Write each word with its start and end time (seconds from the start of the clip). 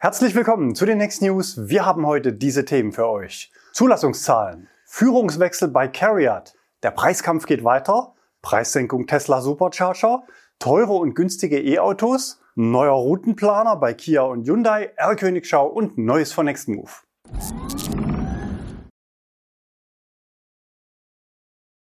Herzlich 0.00 0.36
willkommen 0.36 0.76
zu 0.76 0.86
den 0.86 0.98
Next 0.98 1.22
News. 1.22 1.68
Wir 1.68 1.84
haben 1.84 2.06
heute 2.06 2.32
diese 2.32 2.64
Themen 2.64 2.92
für 2.92 3.08
euch. 3.08 3.50
Zulassungszahlen, 3.72 4.68
Führungswechsel 4.84 5.66
bei 5.66 5.88
Carriot, 5.88 6.54
der 6.84 6.92
Preiskampf 6.92 7.46
geht 7.46 7.64
weiter, 7.64 8.14
Preissenkung 8.40 9.08
Tesla 9.08 9.40
Supercharger, 9.40 10.22
teure 10.60 10.92
und 10.92 11.16
günstige 11.16 11.60
E-Autos, 11.60 12.40
neuer 12.54 12.92
Routenplaner 12.92 13.74
bei 13.74 13.92
Kia 13.92 14.22
und 14.22 14.46
Hyundai, 14.46 14.92
R-Königschau 14.94 15.66
und 15.66 15.98
Neues 15.98 16.32
von 16.32 16.44
Nextmove. 16.46 17.02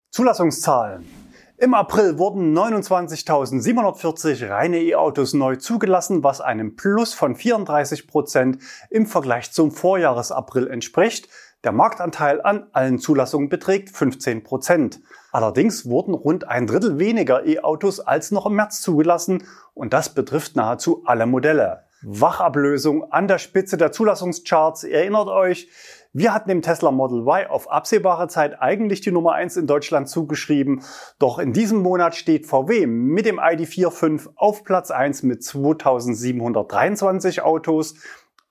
Zulassungszahlen. 0.10 1.21
Im 1.62 1.76
April 1.76 2.18
wurden 2.18 2.58
29.740 2.58 4.50
reine 4.50 4.82
E-Autos 4.82 5.36
neu 5.36 5.58
zugelassen, 5.58 6.24
was 6.24 6.42
einem 6.42 6.76
Plus 6.76 7.14
von 7.14 7.36
34 7.36 8.08
Prozent 8.08 8.58
im 8.90 9.06
Vergleich 9.06 9.52
zum 9.52 9.70
Vorjahresapril 9.70 10.66
entspricht. 10.66 11.30
Der 11.64 11.72
Marktanteil 11.72 12.42
an 12.42 12.66
allen 12.72 12.98
Zulassungen 12.98 13.50
beträgt 13.50 13.92
15 13.96 14.44
Prozent. 14.44 15.02
Allerdings 15.32 15.86
wurden 15.86 16.16
rund 16.16 16.48
ein 16.48 16.66
Drittel 16.66 16.98
weniger 16.98 17.46
E-Autos 17.46 18.00
als 18.00 18.32
noch 18.32 18.48
im 18.48 18.56
März 18.56 18.82
zugelassen 18.82 19.44
und 19.76 19.94
das 19.94 20.16
betrifft 20.16 20.56
nahezu 20.56 21.04
alle 21.06 21.28
Modelle. 21.28 21.84
Wachablösung 22.02 23.12
an 23.12 23.28
der 23.28 23.38
Spitze 23.38 23.78
der 23.78 23.92
Zulassungscharts. 23.92 24.84
Erinnert 24.84 25.28
euch, 25.28 25.70
wir 26.14 26.34
hatten 26.34 26.50
dem 26.50 26.62
Tesla 26.62 26.92
Model 26.92 27.22
Y 27.22 27.50
auf 27.50 27.72
absehbare 27.72 28.28
Zeit 28.28 28.62
eigentlich 28.62 29.00
die 29.00 29.12
Nummer 29.12 29.32
1 29.34 29.56
in 29.56 29.66
Deutschland 29.66 30.10
zugeschrieben. 30.10 30.84
Doch 31.20 31.40
in 31.40 31.54
diesem 31.54 31.82
Monat 31.82 32.16
steht 32.16 32.48
VW 32.48 32.86
mit 32.86 33.26
dem 33.26 33.40
ID.4.5 33.40 34.32
auf 34.36 34.66
Platz 34.66 34.92
1 34.92 35.24
mit 35.24 35.42
2723 35.42 37.44
Autos, 37.44 37.96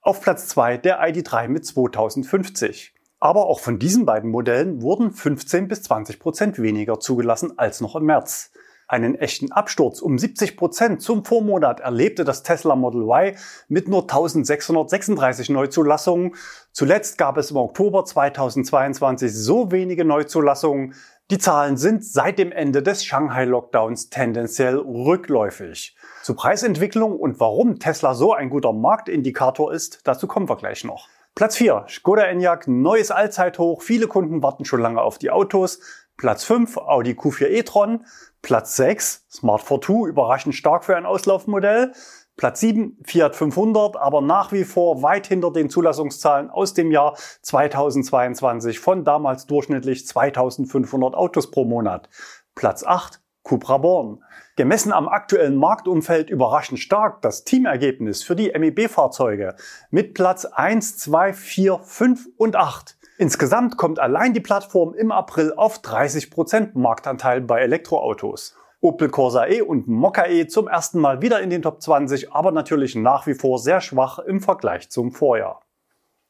auf 0.01 0.21
Platz 0.21 0.47
2 0.47 0.77
der 0.77 1.07
ID.3 1.07 1.49
mit 1.49 1.63
2050. 1.65 2.95
Aber 3.19 3.45
auch 3.45 3.59
von 3.59 3.77
diesen 3.77 4.07
beiden 4.07 4.31
Modellen 4.31 4.81
wurden 4.81 5.11
15 5.11 5.67
bis 5.67 5.83
20 5.83 6.19
Prozent 6.19 6.59
weniger 6.59 6.99
zugelassen 6.99 7.59
als 7.59 7.79
noch 7.79 7.95
im 7.95 8.05
März. 8.05 8.49
Einen 8.91 9.15
echten 9.15 9.53
Absturz 9.53 10.01
um 10.01 10.19
70 10.19 10.57
Prozent 10.57 11.01
zum 11.01 11.23
Vormonat 11.23 11.79
erlebte 11.79 12.25
das 12.25 12.43
Tesla 12.43 12.75
Model 12.75 13.03
Y 13.03 13.37
mit 13.69 13.87
nur 13.87 14.01
1636 14.01 15.49
Neuzulassungen. 15.49 16.35
Zuletzt 16.73 17.17
gab 17.17 17.37
es 17.37 17.51
im 17.51 17.57
Oktober 17.57 18.03
2022 18.03 19.33
so 19.33 19.71
wenige 19.71 20.03
Neuzulassungen. 20.03 20.93
Die 21.29 21.37
Zahlen 21.37 21.77
sind 21.77 22.03
seit 22.03 22.37
dem 22.37 22.51
Ende 22.51 22.83
des 22.83 23.05
Shanghai-Lockdowns 23.05 24.09
tendenziell 24.09 24.75
rückläufig. 24.75 25.95
Zur 26.21 26.35
Preisentwicklung 26.35 27.17
und 27.17 27.39
warum 27.39 27.79
Tesla 27.79 28.13
so 28.13 28.33
ein 28.33 28.49
guter 28.49 28.73
Marktindikator 28.73 29.71
ist, 29.71 30.01
dazu 30.03 30.27
kommen 30.27 30.49
wir 30.49 30.57
gleich 30.57 30.83
noch. 30.83 31.07
Platz 31.33 31.55
4, 31.55 31.85
Skoda 31.87 32.23
Enyaq, 32.23 32.67
neues 32.67 33.09
Allzeithoch. 33.09 33.81
Viele 33.81 34.07
Kunden 34.07 34.43
warten 34.43 34.65
schon 34.65 34.81
lange 34.81 35.01
auf 35.01 35.17
die 35.17 35.31
Autos. 35.31 35.79
Platz 36.21 36.43
5, 36.43 36.77
Audi 36.77 37.13
Q4 37.13 37.47
e-tron. 37.47 38.05
Platz 38.43 38.75
6, 38.75 39.25
Smart 39.31 39.63
Fortwo, 39.63 40.05
überraschend 40.05 40.53
stark 40.53 40.85
für 40.85 40.95
ein 40.95 41.07
Auslaufmodell. 41.07 41.93
Platz 42.37 42.59
7, 42.59 42.99
Fiat 43.03 43.35
500, 43.35 43.97
aber 43.97 44.21
nach 44.21 44.51
wie 44.51 44.63
vor 44.63 45.01
weit 45.01 45.25
hinter 45.25 45.51
den 45.51 45.71
Zulassungszahlen 45.71 46.51
aus 46.51 46.75
dem 46.75 46.91
Jahr 46.91 47.17
2022 47.41 48.79
von 48.79 49.03
damals 49.03 49.47
durchschnittlich 49.47 50.05
2500 50.05 51.15
Autos 51.15 51.49
pro 51.49 51.65
Monat. 51.65 52.07
Platz 52.53 52.83
8, 52.83 53.19
Cupra 53.41 53.79
Born. 53.79 54.23
Gemessen 54.57 54.91
am 54.91 55.09
aktuellen 55.09 55.55
Marktumfeld 55.55 56.29
überraschend 56.29 56.79
stark 56.79 57.23
das 57.23 57.45
Teamergebnis 57.45 58.21
für 58.21 58.35
die 58.35 58.51
MEB-Fahrzeuge 58.55 59.55
mit 59.89 60.13
Platz 60.13 60.45
1, 60.45 60.99
2, 60.99 61.33
4, 61.33 61.79
5 61.79 62.29
und 62.37 62.55
8. 62.55 62.99
Insgesamt 63.21 63.77
kommt 63.77 63.99
allein 63.99 64.33
die 64.33 64.39
Plattform 64.39 64.95
im 64.95 65.11
April 65.11 65.53
auf 65.55 65.81
30% 65.81 66.71
Marktanteil 66.73 67.39
bei 67.39 67.61
Elektroautos. 67.61 68.55
Opel 68.79 69.09
Corsa 69.09 69.45
E 69.45 69.61
und 69.61 69.87
Mokka 69.87 70.25
E 70.25 70.47
zum 70.47 70.67
ersten 70.67 70.99
Mal 70.99 71.21
wieder 71.21 71.39
in 71.39 71.51
den 71.51 71.61
Top 71.61 71.83
20, 71.83 72.33
aber 72.33 72.51
natürlich 72.51 72.95
nach 72.95 73.27
wie 73.27 73.35
vor 73.35 73.59
sehr 73.59 73.79
schwach 73.79 74.17
im 74.17 74.41
Vergleich 74.41 74.89
zum 74.89 75.11
Vorjahr. 75.11 75.61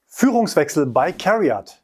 Führungswechsel 0.08 0.86
bei 0.86 1.14
Carriot. 1.14 1.81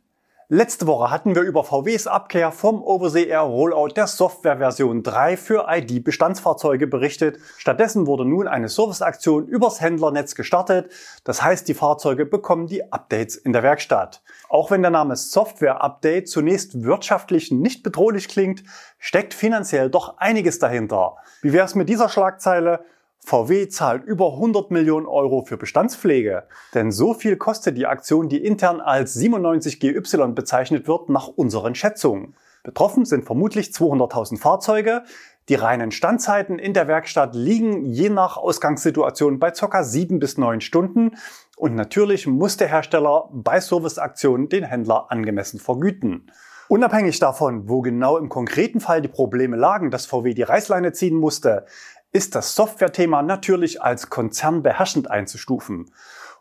Letzte 0.49 0.87
Woche 0.87 1.11
hatten 1.11 1.35
wir 1.35 1.41
über 1.41 1.65
VWs 1.65 2.07
Abkehr 2.07 2.53
vom 2.53 2.81
Oversea 2.81 3.41
Rollout 3.41 3.89
der 3.97 4.07
Softwareversion 4.07 5.03
3 5.03 5.35
für 5.35 5.65
ID-Bestandsfahrzeuge 5.67 6.87
berichtet. 6.87 7.39
Stattdessen 7.57 8.07
wurde 8.07 8.23
nun 8.23 8.47
eine 8.47 8.69
Serviceaktion 8.69 9.45
übers 9.45 9.81
Händlernetz 9.81 10.35
gestartet. 10.35 10.89
Das 11.25 11.43
heißt, 11.43 11.67
die 11.67 11.73
Fahrzeuge 11.73 12.25
bekommen 12.25 12.67
die 12.67 12.93
Updates 12.93 13.35
in 13.35 13.51
der 13.51 13.61
Werkstatt. 13.61 14.21
Auch 14.47 14.71
wenn 14.71 14.83
der 14.83 14.91
Name 14.91 15.17
Software 15.17 15.83
Update 15.83 16.29
zunächst 16.29 16.81
wirtschaftlich 16.81 17.51
nicht 17.51 17.83
bedrohlich 17.83 18.29
klingt, 18.29 18.63
steckt 18.99 19.33
finanziell 19.33 19.89
doch 19.89 20.17
einiges 20.17 20.59
dahinter. 20.59 21.17
Wie 21.41 21.51
wäre 21.51 21.65
es 21.65 21.75
mit 21.75 21.89
dieser 21.89 22.07
Schlagzeile? 22.07 22.85
VW 23.27 23.67
zahlt 23.67 24.05
über 24.05 24.31
100 24.35 24.71
Millionen 24.71 25.05
Euro 25.05 25.43
für 25.43 25.57
Bestandspflege. 25.57 26.43
Denn 26.73 26.93
so 26.93 27.13
viel 27.13 27.35
kostet 27.35 27.77
die 27.77 27.85
Aktion, 27.85 28.29
die 28.29 28.41
intern 28.41 28.79
als 28.79 29.19
97GY 29.19 30.33
bezeichnet 30.33 30.87
wird, 30.87 31.09
nach 31.09 31.27
unseren 31.27 31.75
Schätzungen. 31.75 32.35
Betroffen 32.63 33.03
sind 33.03 33.25
vermutlich 33.25 33.67
200.000 33.67 34.39
Fahrzeuge. 34.39 35.03
Die 35.49 35.55
reinen 35.55 35.91
Standzeiten 35.91 36.57
in 36.57 36.73
der 36.73 36.87
Werkstatt 36.87 37.35
liegen 37.35 37.83
je 37.83 38.07
nach 38.07 38.37
Ausgangssituation 38.37 39.39
bei 39.39 39.51
ca. 39.51 39.83
7 39.83 40.19
bis 40.19 40.37
9 40.37 40.61
Stunden. 40.61 41.17
Und 41.57 41.75
natürlich 41.75 42.27
muss 42.27 42.55
der 42.55 42.69
Hersteller 42.69 43.27
bei 43.33 43.59
Serviceaktionen 43.59 44.47
den 44.47 44.63
Händler 44.63 45.11
angemessen 45.11 45.59
vergüten. 45.59 46.31
Unabhängig 46.69 47.19
davon, 47.19 47.69
wo 47.69 47.81
genau 47.81 48.17
im 48.17 48.27
konkreten 48.27 48.81
Fall 48.81 49.01
die 49.01 49.07
Probleme 49.07 49.55
lagen, 49.55 49.89
dass 49.89 50.05
VW 50.05 50.33
die 50.33 50.43
Reißleine 50.43 50.91
ziehen 50.91 51.15
musste, 51.15 51.65
ist 52.11 52.35
das 52.35 52.55
Software-Thema 52.55 53.21
natürlich 53.21 53.81
als 53.81 54.09
Konzern 54.09 54.63
beherrschend 54.63 55.09
einzustufen. 55.11 55.91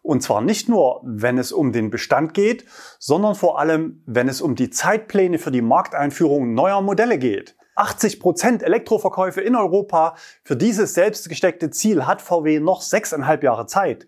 Und 0.02 0.22
zwar 0.22 0.40
nicht 0.40 0.68
nur, 0.68 1.00
wenn 1.04 1.36
es 1.36 1.50
um 1.50 1.72
den 1.72 1.90
Bestand 1.90 2.32
geht, 2.32 2.64
sondern 2.98 3.34
vor 3.34 3.58
allem, 3.58 4.02
wenn 4.06 4.28
es 4.28 4.40
um 4.40 4.54
die 4.54 4.70
Zeitpläne 4.70 5.38
für 5.38 5.50
die 5.50 5.62
Markteinführung 5.62 6.54
neuer 6.54 6.80
Modelle 6.80 7.18
geht. 7.18 7.56
80 7.74 8.20
Prozent 8.20 8.62
Elektroverkäufe 8.62 9.40
in 9.40 9.56
Europa. 9.56 10.16
Für 10.44 10.56
dieses 10.56 10.94
selbstgesteckte 10.94 11.70
Ziel 11.70 12.06
hat 12.06 12.22
VW 12.22 12.60
noch 12.60 12.82
sechseinhalb 12.82 13.42
Jahre 13.42 13.66
Zeit. 13.66 14.06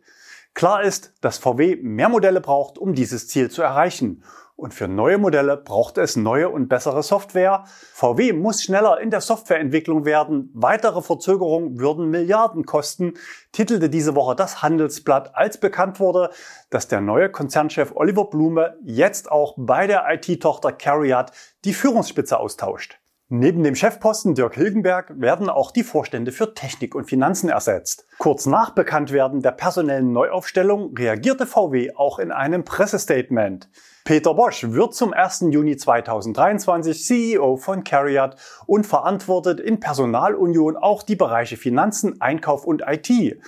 Klar 0.55 0.83
ist, 0.83 1.13
dass 1.21 1.39
VW 1.39 1.77
mehr 1.83 2.09
Modelle 2.09 2.41
braucht, 2.41 2.79
um 2.79 2.95
dieses 2.95 3.29
Ziel 3.29 3.51
zu 3.51 3.63
erreichen. 3.63 4.25
Und 4.59 4.75
für 4.75 4.89
neue 4.89 5.19
Modelle 5.19 5.57
braucht 5.57 5.99
es 5.99 6.17
neue 6.17 6.49
und 6.49 6.69
bessere 6.69 7.05
Software. 7.05 7.63
VW 7.93 8.33
muss 8.33 8.61
schneller 8.61 8.99
in 9.01 9.09
der 9.09 9.21
Softwareentwicklung 9.21 10.05
werden. 10.05 10.51
Weitere 10.53 11.01
Verzögerungen 11.01 11.79
würden 11.79 12.11
Milliarden 12.11 12.67
kosten, 12.67 13.15
titelte 13.53 13.89
diese 13.89 14.17
Woche 14.17 14.35
das 14.35 14.61
Handelsblatt, 14.61 15.37
als 15.37 15.61
bekannt 15.61 16.01
wurde, 16.01 16.31
dass 16.71 16.89
der 16.89 17.01
neue 17.01 17.31
Konzernchef 17.31 17.93
Oliver 17.95 18.25
Blume 18.25 18.77
jetzt 18.83 19.31
auch 19.31 19.55
bei 19.57 19.87
der 19.87 20.07
IT-Tochter 20.11 20.73
Carriot 20.73 21.27
die 21.65 21.73
Führungsspitze 21.73 22.37
austauscht. 22.37 22.99
Neben 23.29 23.63
dem 23.63 23.77
Chefposten 23.77 24.35
Dirk 24.35 24.57
Hilgenberg 24.57 25.21
werden 25.21 25.51
auch 25.51 25.71
die 25.71 25.85
Vorstände 25.85 26.33
für 26.33 26.55
Technik 26.55 26.97
und 26.97 27.05
Finanzen 27.05 27.49
ersetzt. 27.49 28.07
Kurz 28.19 28.47
nach 28.47 28.71
Bekanntwerden 28.71 29.41
der 29.41 29.53
personellen 29.53 30.13
Neuaufstellung 30.13 30.97
reagierte 30.97 31.47
VW 31.47 31.95
auch 31.95 32.19
in 32.19 32.33
einem 32.33 32.65
Pressestatement. 32.65 33.69
Peter 34.09 34.33
Bosch 34.33 34.65
wird 34.65 34.95
zum 34.95 35.13
1. 35.13 35.49
Juni 35.51 35.77
2023 35.77 37.05
CEO 37.05 37.59
von 37.59 37.85
Carriot 37.85 38.37
und 38.65 38.87
verantwortet 38.87 39.61
in 39.61 39.81
Personalunion 39.81 40.79
auch 40.79 41.03
die 41.03 41.15
Bereiche 41.15 41.59
Finanzen, 41.59 42.19
Einkauf 42.19 42.65
und 42.65 42.85
IT. 42.87 43.39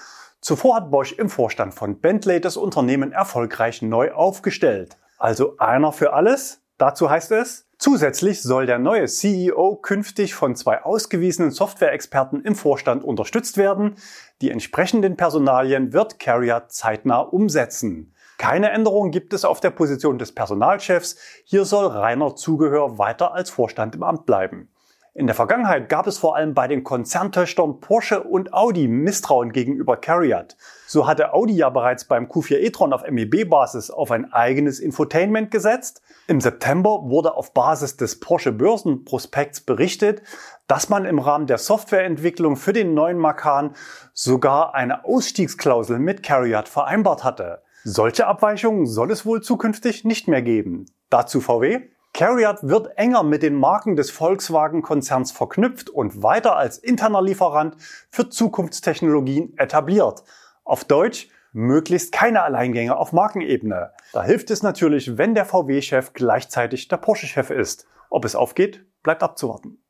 Zuvor 0.43 0.77
hat 0.77 0.91
Bosch 0.91 1.13
im 1.13 1.31
Vorstand 1.31 1.73
von 1.73 1.99
Bentley 2.01 2.43
das 2.43 2.59
Unternehmen 2.59 3.11
erfolgreich 3.11 3.81
neu 3.81 4.13
aufgestellt. 4.13 4.99
Also 5.17 5.57
einer 5.57 5.93
für 5.93 6.13
alles? 6.13 6.61
Dazu 6.77 7.09
heißt 7.09 7.33
es, 7.33 7.67
Zusätzlich 7.79 8.43
soll 8.43 8.67
der 8.67 8.79
neue 8.79 9.07
CEO 9.07 9.77
künftig 9.77 10.35
von 10.35 10.55
zwei 10.55 10.83
ausgewiesenen 10.83 11.51
Software-Experten 11.51 12.43
im 12.43 12.55
Vorstand 12.55 13.03
unterstützt 13.03 13.57
werden. 13.57 13.95
Die 14.43 14.51
entsprechenden 14.51 15.17
Personalien 15.17 15.95
wird 15.95 16.19
Carrier 16.19 16.65
zeitnah 16.69 17.21
umsetzen. 17.21 18.13
Keine 18.41 18.71
Änderung 18.71 19.11
gibt 19.11 19.35
es 19.35 19.45
auf 19.45 19.61
der 19.61 19.69
Position 19.69 20.19
des 20.19 20.35
Personalchefs. 20.35 21.19
Hier 21.45 21.67
soll 21.67 21.89
reiner 21.89 22.37
Zugehör 22.37 22.97
weiter 22.97 23.35
als 23.35 23.51
Vorstand 23.51 23.95
im 23.95 24.03
Amt 24.03 24.25
bleiben. 24.25 24.71
In 25.13 25.27
der 25.27 25.37
Vergangenheit 25.37 25.91
gab 25.91 26.07
es 26.07 26.17
vor 26.17 26.37
allem 26.37 26.55
bei 26.55 26.67
den 26.67 26.83
Konzerntöchtern 26.83 27.81
Porsche 27.81 28.23
und 28.23 28.55
Audi 28.55 28.89
Misstrauen 28.89 29.53
gegenüber 29.53 29.99
Cariat. 29.99 30.57
So 30.87 31.07
hatte 31.07 31.35
Audi 31.35 31.53
ja 31.53 31.69
bereits 31.69 32.07
beim 32.07 32.29
Q4 32.29 32.61
e-tron 32.61 32.95
auf 32.95 33.03
MEB-Basis 33.07 33.91
auf 33.91 34.11
ein 34.11 34.33
eigenes 34.33 34.81
Infotainment 34.81 35.51
gesetzt. 35.51 36.01
Im 36.27 36.41
September 36.41 37.11
wurde 37.11 37.35
auf 37.35 37.53
Basis 37.53 37.99
des 37.99 38.21
Porsche 38.21 38.53
Börsenprospekts 38.53 39.61
berichtet, 39.61 40.23
dass 40.67 40.89
man 40.89 41.05
im 41.05 41.19
Rahmen 41.19 41.47
der 41.47 41.59
Softwareentwicklung 41.59 42.57
für 42.57 42.73
den 42.73 42.95
neuen 42.95 43.19
Macan 43.19 43.75
sogar 44.15 44.75
eine 44.75 45.05
Ausstiegsklausel 45.05 45.99
mit 45.99 46.23
Cariat 46.23 46.71
vereinbart 46.71 47.23
hatte. 47.23 47.61
Solche 47.85 48.27
Abweichungen 48.27 48.87
soll 48.87 49.11
es 49.11 49.25
wohl 49.25 49.41
zukünftig 49.43 50.05
nicht 50.05 50.29
mehr 50.29 50.43
geben. 50.43 50.87
Dazu 51.09 51.41
VW. 51.41 51.81
Cariat 52.13 52.59
wird 52.63 52.99
enger 52.99 53.23
mit 53.23 53.43
den 53.43 53.55
Marken 53.55 53.97
des 53.97 54.11
Volkswagen-Konzerns 54.11 55.31
verknüpft 55.33 55.89
und 55.89 56.23
weiter 56.23 56.57
als 56.57 56.77
interner 56.77 57.23
Lieferant 57.23 57.77
für 58.11 58.29
Zukunftstechnologien 58.29 59.57
etabliert. 59.57 60.25
Auf 60.65 60.85
Deutsch, 60.85 61.29
möglichst 61.53 62.13
keine 62.13 62.43
Alleingänge 62.43 62.97
auf 62.97 63.13
Markenebene. 63.13 63.93
Da 64.13 64.23
hilft 64.25 64.51
es 64.51 64.63
natürlich, 64.63 65.19
wenn 65.19 65.35
der 65.35 65.45
VW-Chef 65.45 66.13
gleichzeitig 66.13 66.89
der 66.89 66.97
Porsche-Chef 66.99 67.51
ist. 67.51 67.87
Ob 68.09 68.25
es 68.25 68.35
aufgeht, 68.35 68.85
bleibt 69.03 69.23
abzuwarten. 69.23 69.83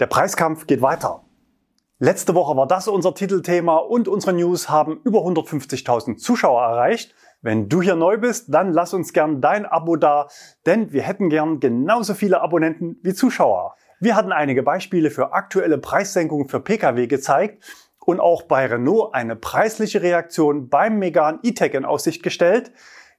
Der 0.00 0.06
Preiskampf 0.06 0.66
geht 0.66 0.82
weiter. 0.82 1.24
Letzte 2.00 2.34
Woche 2.34 2.56
war 2.56 2.66
das 2.66 2.88
unser 2.88 3.14
Titelthema 3.14 3.76
und 3.76 4.08
unsere 4.08 4.32
News 4.32 4.68
haben 4.68 5.00
über 5.04 5.20
150.000 5.20 6.16
Zuschauer 6.16 6.60
erreicht. 6.60 7.14
Wenn 7.40 7.68
du 7.68 7.82
hier 7.82 7.94
neu 7.94 8.18
bist, 8.18 8.52
dann 8.52 8.72
lass 8.72 8.94
uns 8.94 9.12
gern 9.12 9.40
dein 9.40 9.64
Abo 9.64 9.94
da, 9.94 10.26
denn 10.66 10.92
wir 10.92 11.02
hätten 11.02 11.30
gern 11.30 11.60
genauso 11.60 12.14
viele 12.14 12.40
Abonnenten 12.40 12.98
wie 13.04 13.14
Zuschauer. 13.14 13.76
Wir 14.00 14.16
hatten 14.16 14.32
einige 14.32 14.64
Beispiele 14.64 15.08
für 15.12 15.32
aktuelle 15.32 15.78
Preissenkungen 15.78 16.48
für 16.48 16.58
Pkw 16.58 17.06
gezeigt 17.06 17.62
und 18.04 18.18
auch 18.18 18.42
bei 18.42 18.66
Renault 18.66 19.14
eine 19.14 19.36
preisliche 19.36 20.02
Reaktion 20.02 20.68
beim 20.68 20.98
Megan 20.98 21.38
E-Tech 21.44 21.74
in 21.74 21.84
Aussicht 21.84 22.24
gestellt. 22.24 22.72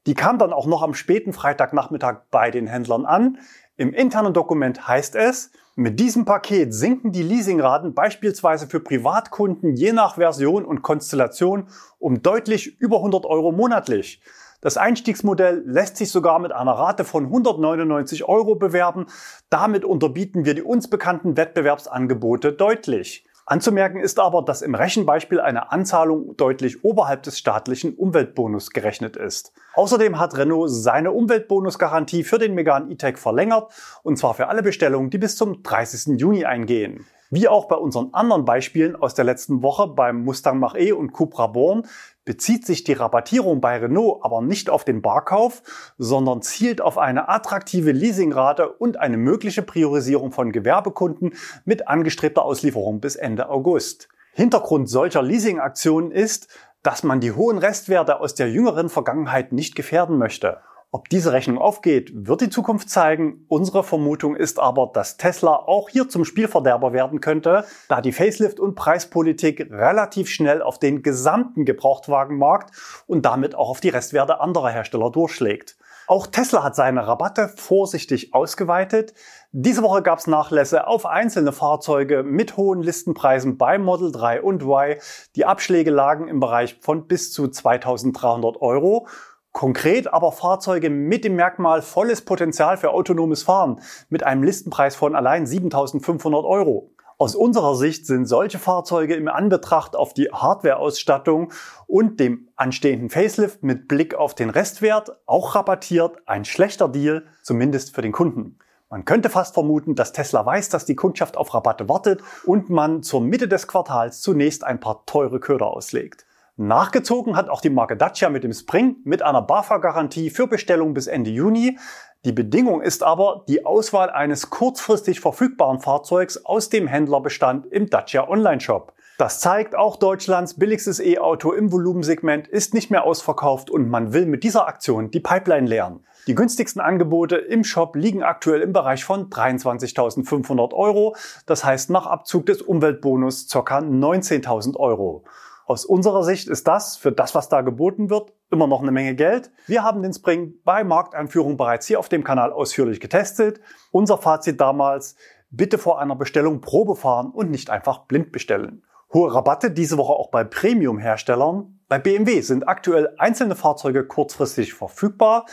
Die 0.05 0.15
kam 0.15 0.37
dann 0.37 0.51
auch 0.51 0.67
noch 0.67 0.83
am 0.83 0.95
späten 0.95 1.31
Freitagnachmittag 1.31 2.23
bei 2.29 2.51
den 2.51 2.67
Händlern 2.67 3.05
an. 3.05 3.37
Im 3.77 3.93
internen 3.93 4.33
Dokument 4.33 4.85
heißt 4.85 5.15
es, 5.15 5.51
mit 5.77 5.99
diesem 5.99 6.23
Paket 6.23 6.73
sinken 6.73 7.11
die 7.11 7.21
Leasingraten 7.21 7.93
beispielsweise 7.93 8.67
für 8.67 8.79
Privatkunden 8.79 9.75
je 9.75 9.91
nach 9.91 10.15
Version 10.15 10.63
und 10.63 10.81
Konstellation 10.81 11.67
um 11.99 12.21
deutlich 12.21 12.79
über 12.79 12.97
100 12.97 13.25
Euro 13.25 13.51
monatlich. 13.51 14.21
Das 14.61 14.77
Einstiegsmodell 14.77 15.63
lässt 15.65 15.97
sich 15.97 16.11
sogar 16.11 16.39
mit 16.39 16.53
einer 16.53 16.71
Rate 16.71 17.03
von 17.03 17.25
199 17.25 18.23
Euro 18.23 18.55
bewerben. 18.55 19.07
Damit 19.49 19.83
unterbieten 19.83 20.45
wir 20.45 20.53
die 20.53 20.63
uns 20.63 20.89
bekannten 20.89 21.35
Wettbewerbsangebote 21.35 22.53
deutlich. 22.53 23.24
Anzumerken 23.47 23.99
ist 23.99 24.19
aber, 24.19 24.41
dass 24.41 24.63
im 24.63 24.73
Rechenbeispiel 24.73 25.39
eine 25.39 25.71
Anzahlung 25.71 26.35
deutlich 26.35 26.83
oberhalb 26.83 27.21
des 27.21 27.37
staatlichen 27.37 27.93
Umweltbonus 27.93 28.71
gerechnet 28.71 29.17
ist. 29.17 29.53
Außerdem 29.75 30.17
hat 30.17 30.35
Renault 30.35 30.71
seine 30.71 31.11
Umweltbonusgarantie 31.11 32.23
für 32.23 32.39
den 32.39 32.55
Megane 32.55 32.91
E-Tech 32.91 33.17
verlängert, 33.17 33.71
und 34.01 34.17
zwar 34.17 34.33
für 34.33 34.47
alle 34.47 34.63
Bestellungen, 34.63 35.11
die 35.11 35.19
bis 35.19 35.35
zum 35.35 35.61
30. 35.61 36.19
Juni 36.19 36.45
eingehen. 36.45 37.05
Wie 37.29 37.47
auch 37.47 37.67
bei 37.67 37.75
unseren 37.75 38.13
anderen 38.13 38.45
Beispielen 38.45 38.95
aus 38.95 39.13
der 39.13 39.25
letzten 39.25 39.61
Woche 39.61 39.87
beim 39.87 40.23
Mustang 40.23 40.57
Mach-E 40.57 40.91
und 40.93 41.11
Cupra 41.11 41.45
Born 41.45 41.85
bezieht 42.25 42.65
sich 42.65 42.83
die 42.83 42.93
Rabattierung 42.93 43.61
bei 43.61 43.77
Renault 43.77 44.19
aber 44.23 44.41
nicht 44.41 44.69
auf 44.69 44.83
den 44.83 45.01
Barkauf, 45.01 45.61
sondern 45.97 46.41
zielt 46.41 46.81
auf 46.81 46.97
eine 46.97 47.29
attraktive 47.29 47.91
Leasingrate 47.91 48.69
und 48.69 48.99
eine 48.99 49.17
mögliche 49.17 49.61
Priorisierung 49.61 50.31
von 50.31 50.51
Gewerbekunden 50.51 51.33
mit 51.63 51.87
angestrebter 51.87 52.43
Auslieferung 52.43 52.99
bis 52.99 53.15
Ende 53.15 53.49
August. 53.49 54.09
Hintergrund 54.33 54.89
solcher 54.89 55.21
Leasingaktionen 55.21 56.11
ist, 56.11 56.49
dass 56.83 57.03
man 57.03 57.19
die 57.19 57.31
hohen 57.31 57.57
Restwerte 57.57 58.19
aus 58.19 58.35
der 58.35 58.51
jüngeren 58.51 58.89
Vergangenheit 58.89 59.53
nicht 59.53 59.75
gefährden 59.75 60.17
möchte. 60.17 60.59
Ob 60.91 61.09
diese 61.09 61.33
Rechnung 61.33 61.57
aufgeht, 61.57 62.11
wird 62.13 62.41
die 62.41 62.49
Zukunft 62.49 62.89
zeigen. 62.89 63.45
Unsere 63.49 63.83
Vermutung 63.83 64.35
ist 64.35 64.59
aber, 64.59 64.91
dass 64.93 65.17
Tesla 65.17 65.55
auch 65.55 65.89
hier 65.89 66.07
zum 66.07 66.23
Spielverderber 66.23 66.93
werden 66.93 67.19
könnte, 67.19 67.65
da 67.89 67.99
die 67.99 68.13
Facelift- 68.13 68.59
und 68.59 68.75
Preispolitik 68.75 69.67
relativ 69.71 70.29
schnell 70.29 70.61
auf 70.61 70.79
den 70.79 71.03
gesamten 71.03 71.65
Gebrauchtwagenmarkt 71.65 72.73
und 73.07 73.25
damit 73.25 73.55
auch 73.55 73.69
auf 73.69 73.81
die 73.81 73.89
Restwerte 73.89 74.39
anderer 74.39 74.69
Hersteller 74.69 75.11
durchschlägt. 75.11 75.75
Auch 76.07 76.27
Tesla 76.27 76.63
hat 76.63 76.75
seine 76.75 77.07
Rabatte 77.07 77.49
vorsichtig 77.55 78.33
ausgeweitet. 78.33 79.13
Diese 79.51 79.81
Woche 79.81 80.03
gab 80.03 80.19
es 80.19 80.27
Nachlässe 80.27 80.85
auf 80.85 81.05
einzelne 81.07 81.51
Fahrzeuge 81.51 82.21
mit 82.21 82.57
hohen 82.57 82.83
Listenpreisen 82.83 83.57
bei 83.57 83.79
Model 83.79 84.11
3 84.11 84.43
und 84.43 84.61
Y. 84.61 84.97
Die 85.35 85.45
Abschläge 85.45 85.89
lagen 85.89 86.27
im 86.27 86.39
Bereich 86.39 86.77
von 86.79 87.07
bis 87.07 87.33
zu 87.33 87.47
2300 87.47 88.61
Euro. 88.61 89.07
Konkret 89.55 90.11
aber 90.11 90.33
Fahrzeuge 90.33 90.89
mit 90.89 91.23
dem 91.23 91.37
Merkmal 91.37 91.81
volles 91.81 92.19
Potenzial 92.25 92.75
für 92.75 92.91
autonomes 92.91 93.43
Fahren 93.43 93.79
mit 94.09 94.21
einem 94.21 94.43
Listenpreis 94.43 94.97
von 94.97 95.15
allein 95.15 95.47
7500 95.47 96.43
Euro. 96.43 96.91
Aus 97.17 97.35
unserer 97.35 97.77
Sicht 97.77 98.05
sind 98.05 98.25
solche 98.25 98.59
Fahrzeuge 98.59 99.15
im 99.15 99.29
Anbetracht 99.29 99.95
auf 99.95 100.13
die 100.13 100.27
Hardware-Ausstattung 100.29 101.53
und 101.87 102.19
dem 102.19 102.49
anstehenden 102.57 103.09
Facelift 103.09 103.63
mit 103.63 103.87
Blick 103.87 104.13
auf 104.13 104.35
den 104.35 104.49
Restwert 104.49 105.21
auch 105.25 105.55
rabattiert 105.55 106.17
ein 106.25 106.43
schlechter 106.43 106.89
Deal, 106.89 107.23
zumindest 107.41 107.95
für 107.95 108.01
den 108.01 108.11
Kunden. 108.11 108.59
Man 108.89 109.05
könnte 109.05 109.29
fast 109.29 109.53
vermuten, 109.53 109.95
dass 109.95 110.11
Tesla 110.11 110.45
weiß, 110.45 110.67
dass 110.67 110.83
die 110.83 110.97
Kundschaft 110.97 111.37
auf 111.37 111.53
Rabatte 111.53 111.87
wartet 111.87 112.21
und 112.45 112.69
man 112.69 113.03
zur 113.03 113.21
Mitte 113.21 113.47
des 113.47 113.69
Quartals 113.69 114.19
zunächst 114.19 114.65
ein 114.65 114.81
paar 114.81 115.05
teure 115.05 115.39
Köder 115.39 115.67
auslegt. 115.67 116.25
Nachgezogen 116.57 117.35
hat 117.35 117.49
auch 117.49 117.59
die 117.59 117.69
Marke 117.69 117.97
Dacia 117.97 118.29
mit 118.29 118.45
dem 118.45 118.53
Spring 118.53 118.95
mit 119.03 119.21
einer 119.21 119.41
BAFA-Garantie 119.41 120.29
für 120.29 120.47
Bestellung 120.47 120.93
bis 120.93 121.07
Ende 121.07 121.29
Juni. 121.29 121.77
Die 122.23 122.31
Bedingung 122.31 122.81
ist 122.81 123.03
aber 123.03 123.43
die 123.49 123.65
Auswahl 123.65 124.09
eines 124.09 124.49
kurzfristig 124.49 125.19
verfügbaren 125.19 125.81
Fahrzeugs 125.81 126.45
aus 126.45 126.69
dem 126.69 126.87
Händlerbestand 126.87 127.65
im 127.65 127.89
Dacia 127.89 128.29
Online-Shop. 128.29 128.93
Das 129.17 129.41
zeigt, 129.41 129.75
auch 129.75 129.97
Deutschlands 129.97 130.53
billigstes 130.53 131.01
E-Auto 131.01 131.51
im 131.51 131.73
Volumensegment 131.73 132.47
ist 132.47 132.73
nicht 132.73 132.89
mehr 132.89 133.03
ausverkauft 133.03 133.69
und 133.69 133.89
man 133.89 134.13
will 134.13 134.25
mit 134.25 134.45
dieser 134.45 134.65
Aktion 134.65 135.11
die 135.11 135.19
Pipeline 135.19 135.67
leeren. 135.67 136.05
Die 136.27 136.35
günstigsten 136.35 136.81
Angebote 136.81 137.35
im 137.35 137.65
Shop 137.65 137.97
liegen 137.97 138.23
aktuell 138.23 138.61
im 138.61 138.71
Bereich 138.71 139.03
von 139.03 139.29
23.500 139.29 140.73
Euro, 140.73 141.17
das 141.45 141.65
heißt 141.65 141.89
nach 141.89 142.05
Abzug 142.05 142.45
des 142.45 142.61
Umweltbonus 142.61 143.47
ca. 143.49 143.79
19.000 143.79 144.77
Euro. 144.77 145.25
Aus 145.67 145.83
unserer 145.83 146.23
Sicht 146.23 146.47
ist 146.47 146.67
das 146.67 146.95
für 146.95 147.11
das, 147.11 147.33
was 147.33 147.49
da 147.49 147.61
geboten 147.61 148.11
wird, 148.11 148.33
immer 148.51 148.67
noch 148.67 148.83
eine 148.83 148.91
Menge 148.91 149.15
Geld. 149.15 149.51
Wir 149.65 149.83
haben 149.83 150.03
den 150.03 150.13
Spring 150.13 150.53
bei 150.63 150.83
Markteinführung 150.83 151.57
bereits 151.57 151.87
hier 151.87 151.97
auf 151.97 152.07
dem 152.07 152.23
Kanal 152.23 152.53
ausführlich 152.53 152.99
getestet. 152.99 153.59
Unser 153.91 154.19
Fazit 154.19 154.61
damals, 154.61 155.15
bitte 155.49 155.79
vor 155.79 155.99
einer 155.99 156.15
Bestellung 156.15 156.61
Probe 156.61 156.95
fahren 156.95 157.31
und 157.31 157.49
nicht 157.49 157.71
einfach 157.71 158.05
blind 158.05 158.31
bestellen. 158.31 158.83
Hohe 159.11 159.33
Rabatte 159.33 159.71
diese 159.71 159.97
Woche 159.97 160.13
auch 160.13 160.29
bei 160.29 160.43
Premium-Herstellern. 160.43 161.79
Bei 161.87 161.97
BMW 161.97 162.41
sind 162.41 162.67
aktuell 162.67 163.15
einzelne 163.17 163.55
Fahrzeuge 163.55 164.05
kurzfristig 164.05 164.75
verfügbar. 164.75 165.45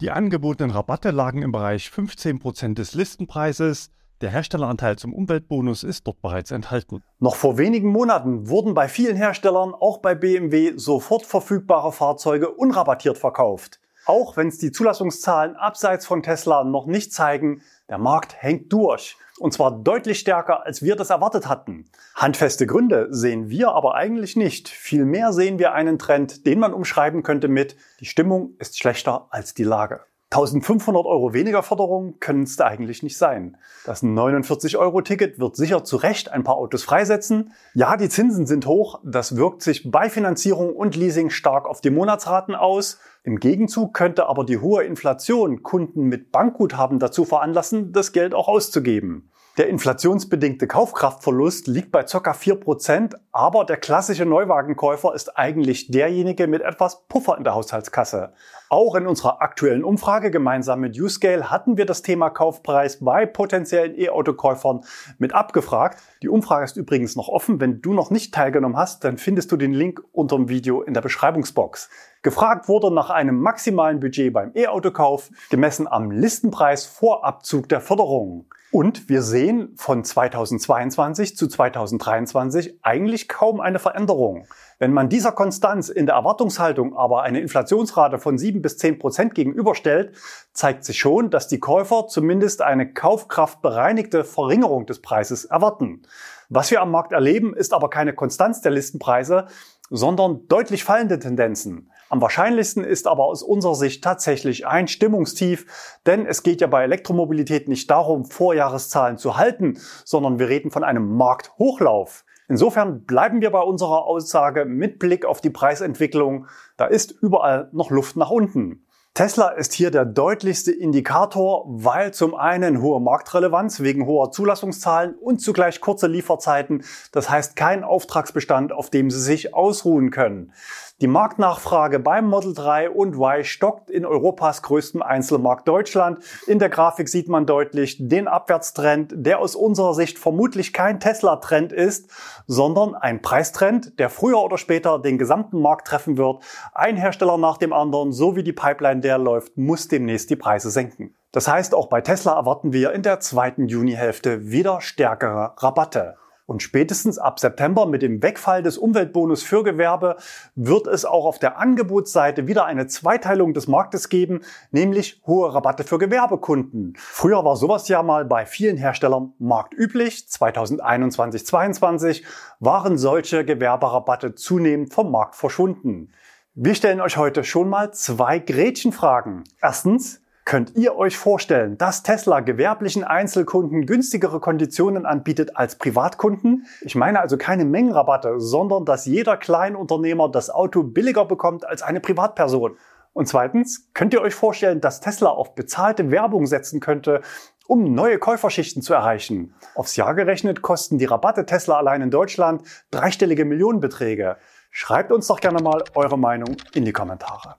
Die 0.00 0.10
angebotenen 0.10 0.72
Rabatte 0.72 1.10
lagen 1.12 1.42
im 1.42 1.52
Bereich 1.52 1.90
15% 1.94 2.74
des 2.74 2.94
Listenpreises. 2.94 3.92
Der 4.20 4.30
Herstelleranteil 4.30 4.96
zum 4.96 5.14
Umweltbonus 5.14 5.82
ist 5.82 6.06
dort 6.06 6.20
bereits 6.20 6.50
enthalten. 6.50 7.02
Noch 7.20 7.36
vor 7.36 7.56
wenigen 7.56 7.88
Monaten 7.88 8.50
wurden 8.50 8.74
bei 8.74 8.86
vielen 8.86 9.16
Herstellern, 9.16 9.72
auch 9.72 9.98
bei 9.98 10.14
BMW, 10.14 10.74
sofort 10.76 11.24
verfügbare 11.24 11.90
Fahrzeuge 11.90 12.50
unrabattiert 12.50 13.16
verkauft. 13.16 13.80
Auch 14.04 14.36
wenn 14.36 14.48
es 14.48 14.58
die 14.58 14.72
Zulassungszahlen 14.72 15.56
abseits 15.56 16.04
von 16.04 16.22
Tesla 16.22 16.64
noch 16.64 16.84
nicht 16.84 17.14
zeigen, 17.14 17.62
der 17.88 17.96
Markt 17.96 18.42
hängt 18.42 18.70
durch. 18.72 19.16
Und 19.38 19.54
zwar 19.54 19.70
deutlich 19.70 20.18
stärker, 20.18 20.66
als 20.66 20.82
wir 20.82 20.96
das 20.96 21.08
erwartet 21.08 21.48
hatten. 21.48 21.86
Handfeste 22.14 22.66
Gründe 22.66 23.08
sehen 23.10 23.48
wir 23.48 23.70
aber 23.70 23.94
eigentlich 23.94 24.36
nicht. 24.36 24.68
Vielmehr 24.68 25.32
sehen 25.32 25.58
wir 25.58 25.72
einen 25.72 25.98
Trend, 25.98 26.44
den 26.44 26.58
man 26.58 26.74
umschreiben 26.74 27.22
könnte 27.22 27.48
mit, 27.48 27.74
die 28.00 28.06
Stimmung 28.06 28.54
ist 28.58 28.78
schlechter 28.78 29.28
als 29.30 29.54
die 29.54 29.64
Lage. 29.64 30.00
1500 30.32 31.06
Euro 31.06 31.34
weniger 31.34 31.64
Förderung 31.64 32.20
können 32.20 32.44
es 32.44 32.54
da 32.54 32.66
eigentlich 32.66 33.02
nicht 33.02 33.18
sein. 33.18 33.56
Das 33.84 34.04
49-Euro-Ticket 34.04 35.40
wird 35.40 35.56
sicher 35.56 35.82
zu 35.82 35.96
Recht 35.96 36.30
ein 36.30 36.44
paar 36.44 36.54
Autos 36.54 36.84
freisetzen. 36.84 37.52
Ja, 37.74 37.96
die 37.96 38.08
Zinsen 38.08 38.46
sind 38.46 38.64
hoch. 38.66 39.00
Das 39.04 39.34
wirkt 39.34 39.60
sich 39.62 39.90
bei 39.90 40.08
Finanzierung 40.08 40.76
und 40.76 40.94
Leasing 40.94 41.30
stark 41.30 41.66
auf 41.66 41.80
die 41.80 41.90
Monatsraten 41.90 42.54
aus. 42.54 43.00
Im 43.24 43.40
Gegenzug 43.40 43.92
könnte 43.92 44.28
aber 44.28 44.44
die 44.44 44.58
hohe 44.58 44.84
Inflation 44.84 45.64
Kunden 45.64 46.04
mit 46.04 46.30
Bankguthaben 46.30 47.00
dazu 47.00 47.24
veranlassen, 47.24 47.92
das 47.92 48.12
Geld 48.12 48.32
auch 48.32 48.46
auszugeben. 48.46 49.29
Der 49.58 49.68
inflationsbedingte 49.68 50.68
Kaufkraftverlust 50.68 51.66
liegt 51.66 51.90
bei 51.90 52.04
ca. 52.04 52.30
4%, 52.30 53.16
aber 53.32 53.64
der 53.64 53.78
klassische 53.78 54.24
Neuwagenkäufer 54.24 55.12
ist 55.12 55.36
eigentlich 55.36 55.90
derjenige 55.90 56.46
mit 56.46 56.62
etwas 56.62 57.08
Puffer 57.08 57.36
in 57.36 57.42
der 57.42 57.54
Haushaltskasse. 57.54 58.32
Auch 58.68 58.94
in 58.94 59.08
unserer 59.08 59.42
aktuellen 59.42 59.82
Umfrage 59.82 60.30
gemeinsam 60.30 60.78
mit 60.78 60.98
Uscale 60.98 61.50
hatten 61.50 61.76
wir 61.76 61.84
das 61.84 62.02
Thema 62.02 62.30
Kaufpreis 62.30 63.00
bei 63.00 63.26
potenziellen 63.26 63.98
E-Autokäufern 63.98 64.84
mit 65.18 65.34
abgefragt. 65.34 66.00
Die 66.22 66.28
Umfrage 66.28 66.64
ist 66.64 66.76
übrigens 66.76 67.16
noch 67.16 67.26
offen. 67.26 67.60
Wenn 67.60 67.82
du 67.82 67.92
noch 67.92 68.10
nicht 68.10 68.32
teilgenommen 68.32 68.76
hast, 68.76 69.02
dann 69.02 69.18
findest 69.18 69.50
du 69.50 69.56
den 69.56 69.74
Link 69.74 70.00
unter 70.12 70.36
dem 70.36 70.48
Video 70.48 70.82
in 70.82 70.94
der 70.94 71.00
Beschreibungsbox. 71.00 71.90
Gefragt 72.22 72.68
wurde 72.68 72.94
nach 72.94 73.10
einem 73.10 73.40
maximalen 73.40 73.98
Budget 73.98 74.32
beim 74.32 74.52
E-Autokauf, 74.54 75.28
gemessen 75.50 75.88
am 75.88 76.12
Listenpreis 76.12 76.86
vor 76.86 77.24
Abzug 77.24 77.68
der 77.68 77.80
Förderung. 77.80 78.46
Und 78.72 79.08
wir 79.08 79.22
sehen 79.22 79.72
von 79.76 80.04
2022 80.04 81.36
zu 81.36 81.48
2023 81.48 82.78
eigentlich 82.82 83.28
kaum 83.28 83.60
eine 83.60 83.80
Veränderung. 83.80 84.46
Wenn 84.78 84.92
man 84.92 85.08
dieser 85.08 85.32
Konstanz 85.32 85.88
in 85.88 86.06
der 86.06 86.14
Erwartungshaltung 86.14 86.96
aber 86.96 87.22
eine 87.22 87.40
Inflationsrate 87.40 88.18
von 88.18 88.38
7 88.38 88.62
bis 88.62 88.78
10 88.78 89.00
Prozent 89.00 89.34
gegenüberstellt, 89.34 90.14
zeigt 90.52 90.84
sich 90.84 90.98
schon, 90.98 91.30
dass 91.30 91.48
die 91.48 91.58
Käufer 91.58 92.06
zumindest 92.06 92.62
eine 92.62 92.92
kaufkraftbereinigte 92.92 94.22
Verringerung 94.22 94.86
des 94.86 95.02
Preises 95.02 95.46
erwarten. 95.46 96.02
Was 96.48 96.70
wir 96.70 96.80
am 96.80 96.92
Markt 96.92 97.12
erleben, 97.12 97.54
ist 97.54 97.74
aber 97.74 97.90
keine 97.90 98.14
Konstanz 98.14 98.60
der 98.60 98.70
Listenpreise, 98.70 99.46
sondern 99.90 100.46
deutlich 100.46 100.84
fallende 100.84 101.18
Tendenzen. 101.18 101.90
Am 102.10 102.20
wahrscheinlichsten 102.20 102.82
ist 102.82 103.06
aber 103.06 103.26
aus 103.26 103.44
unserer 103.44 103.76
Sicht 103.76 104.02
tatsächlich 104.02 104.66
ein 104.66 104.88
Stimmungstief, 104.88 105.98
denn 106.06 106.26
es 106.26 106.42
geht 106.42 106.60
ja 106.60 106.66
bei 106.66 106.82
Elektromobilität 106.82 107.68
nicht 107.68 107.88
darum, 107.88 108.24
Vorjahreszahlen 108.24 109.16
zu 109.16 109.36
halten, 109.36 109.78
sondern 110.04 110.40
wir 110.40 110.48
reden 110.48 110.72
von 110.72 110.82
einem 110.82 111.16
Markthochlauf. 111.16 112.24
Insofern 112.48 113.04
bleiben 113.04 113.40
wir 113.40 113.50
bei 113.50 113.60
unserer 113.60 114.06
Aussage 114.06 114.64
mit 114.64 114.98
Blick 114.98 115.24
auf 115.24 115.40
die 115.40 115.50
Preisentwicklung. 115.50 116.48
Da 116.76 116.86
ist 116.86 117.12
überall 117.12 117.68
noch 117.70 117.90
Luft 117.90 118.16
nach 118.16 118.30
unten. 118.30 118.84
Tesla 119.14 119.48
ist 119.48 119.72
hier 119.72 119.90
der 119.90 120.04
deutlichste 120.04 120.72
Indikator, 120.72 121.64
weil 121.66 122.12
zum 122.12 122.34
einen 122.34 122.80
hohe 122.80 123.00
Marktrelevanz 123.00 123.80
wegen 123.80 124.06
hoher 124.06 124.30
Zulassungszahlen 124.30 125.14
und 125.14 125.40
zugleich 125.40 125.80
kurze 125.80 126.06
Lieferzeiten, 126.06 126.84
das 127.12 127.28
heißt 127.28 127.54
kein 127.54 127.84
Auftragsbestand, 127.84 128.72
auf 128.72 128.88
dem 128.88 129.10
sie 129.10 129.20
sich 129.20 129.52
ausruhen 129.52 130.10
können. 130.10 130.52
Die 131.00 131.06
Marktnachfrage 131.06 131.98
beim 131.98 132.26
Model 132.26 132.52
3 132.52 132.90
und 132.90 133.14
Y 133.14 133.42
stockt 133.42 133.88
in 133.88 134.04
Europas 134.04 134.60
größtem 134.60 135.00
Einzelmarkt 135.00 135.66
Deutschland. 135.66 136.18
In 136.46 136.58
der 136.58 136.68
Grafik 136.68 137.08
sieht 137.08 137.26
man 137.26 137.46
deutlich 137.46 137.96
den 137.98 138.28
Abwärtstrend, 138.28 139.14
der 139.16 139.38
aus 139.38 139.56
unserer 139.56 139.94
Sicht 139.94 140.18
vermutlich 140.18 140.74
kein 140.74 141.00
Tesla-Trend 141.00 141.72
ist, 141.72 142.10
sondern 142.46 142.94
ein 142.94 143.22
Preistrend, 143.22 143.98
der 143.98 144.10
früher 144.10 144.42
oder 144.42 144.58
später 144.58 144.98
den 144.98 145.16
gesamten 145.16 145.62
Markt 145.62 145.86
treffen 145.86 146.18
wird. 146.18 146.42
Ein 146.74 146.98
Hersteller 146.98 147.38
nach 147.38 147.56
dem 147.56 147.72
anderen, 147.72 148.12
so 148.12 148.36
wie 148.36 148.44
die 148.44 148.52
Pipeline 148.52 149.00
der 149.00 149.16
läuft, 149.16 149.56
muss 149.56 149.88
demnächst 149.88 150.28
die 150.28 150.36
Preise 150.36 150.70
senken. 150.70 151.14
Das 151.32 151.48
heißt, 151.48 151.74
auch 151.74 151.86
bei 151.86 152.02
Tesla 152.02 152.34
erwarten 152.34 152.74
wir 152.74 152.92
in 152.92 153.02
der 153.02 153.20
zweiten 153.20 153.68
Junihälfte 153.68 154.50
wieder 154.50 154.82
stärkere 154.82 155.54
Rabatte. 155.56 156.16
Und 156.50 156.64
spätestens 156.64 157.16
ab 157.16 157.38
September 157.38 157.86
mit 157.86 158.02
dem 158.02 158.24
Wegfall 158.24 158.64
des 158.64 158.76
Umweltbonus 158.76 159.44
für 159.44 159.62
Gewerbe 159.62 160.16
wird 160.56 160.88
es 160.88 161.04
auch 161.04 161.24
auf 161.24 161.38
der 161.38 161.58
Angebotsseite 161.58 162.48
wieder 162.48 162.64
eine 162.64 162.88
Zweiteilung 162.88 163.54
des 163.54 163.68
Marktes 163.68 164.08
geben, 164.08 164.40
nämlich 164.72 165.22
hohe 165.28 165.54
Rabatte 165.54 165.84
für 165.84 165.98
Gewerbekunden. 165.98 166.94
Früher 166.96 167.44
war 167.44 167.54
sowas 167.54 167.86
ja 167.86 168.02
mal 168.02 168.24
bei 168.24 168.46
vielen 168.46 168.76
Herstellern 168.76 169.32
marktüblich. 169.38 170.26
2021-22 170.28 172.24
waren 172.58 172.98
solche 172.98 173.44
Gewerberabatte 173.44 174.34
zunehmend 174.34 174.92
vom 174.92 175.12
Markt 175.12 175.36
verschwunden. 175.36 176.10
Wir 176.54 176.74
stellen 176.74 177.00
euch 177.00 177.16
heute 177.16 177.44
schon 177.44 177.68
mal 177.68 177.92
zwei 177.94 178.40
Gretchenfragen. 178.40 179.44
Erstens, 179.62 180.20
Könnt 180.50 180.74
ihr 180.74 180.96
euch 180.96 181.16
vorstellen, 181.16 181.78
dass 181.78 182.02
Tesla 182.02 182.40
gewerblichen 182.40 183.04
Einzelkunden 183.04 183.86
günstigere 183.86 184.40
Konditionen 184.40 185.06
anbietet 185.06 185.56
als 185.56 185.78
Privatkunden? 185.78 186.66
Ich 186.80 186.96
meine 186.96 187.20
also 187.20 187.38
keine 187.38 187.64
Mengenrabatte, 187.64 188.40
sondern 188.40 188.84
dass 188.84 189.06
jeder 189.06 189.36
Kleinunternehmer 189.36 190.28
das 190.28 190.50
Auto 190.50 190.82
billiger 190.82 191.24
bekommt 191.24 191.64
als 191.64 191.82
eine 191.82 192.00
Privatperson. 192.00 192.76
Und 193.12 193.28
zweitens, 193.28 193.92
könnt 193.94 194.12
ihr 194.12 194.22
euch 194.22 194.34
vorstellen, 194.34 194.80
dass 194.80 195.00
Tesla 195.00 195.30
auf 195.30 195.54
bezahlte 195.54 196.10
Werbung 196.10 196.46
setzen 196.46 196.80
könnte, 196.80 197.20
um 197.68 197.94
neue 197.94 198.18
Käuferschichten 198.18 198.82
zu 198.82 198.92
erreichen? 198.92 199.54
Aufs 199.76 199.94
Jahr 199.94 200.16
gerechnet 200.16 200.62
kosten 200.62 200.98
die 200.98 201.04
Rabatte 201.04 201.46
Tesla 201.46 201.76
allein 201.76 202.02
in 202.02 202.10
Deutschland 202.10 202.62
dreistellige 202.90 203.44
Millionenbeträge. 203.44 204.36
Schreibt 204.72 205.12
uns 205.12 205.28
doch 205.28 205.38
gerne 205.38 205.62
mal 205.62 205.84
eure 205.94 206.18
Meinung 206.18 206.56
in 206.74 206.84
die 206.84 206.92
Kommentare. 206.92 207.54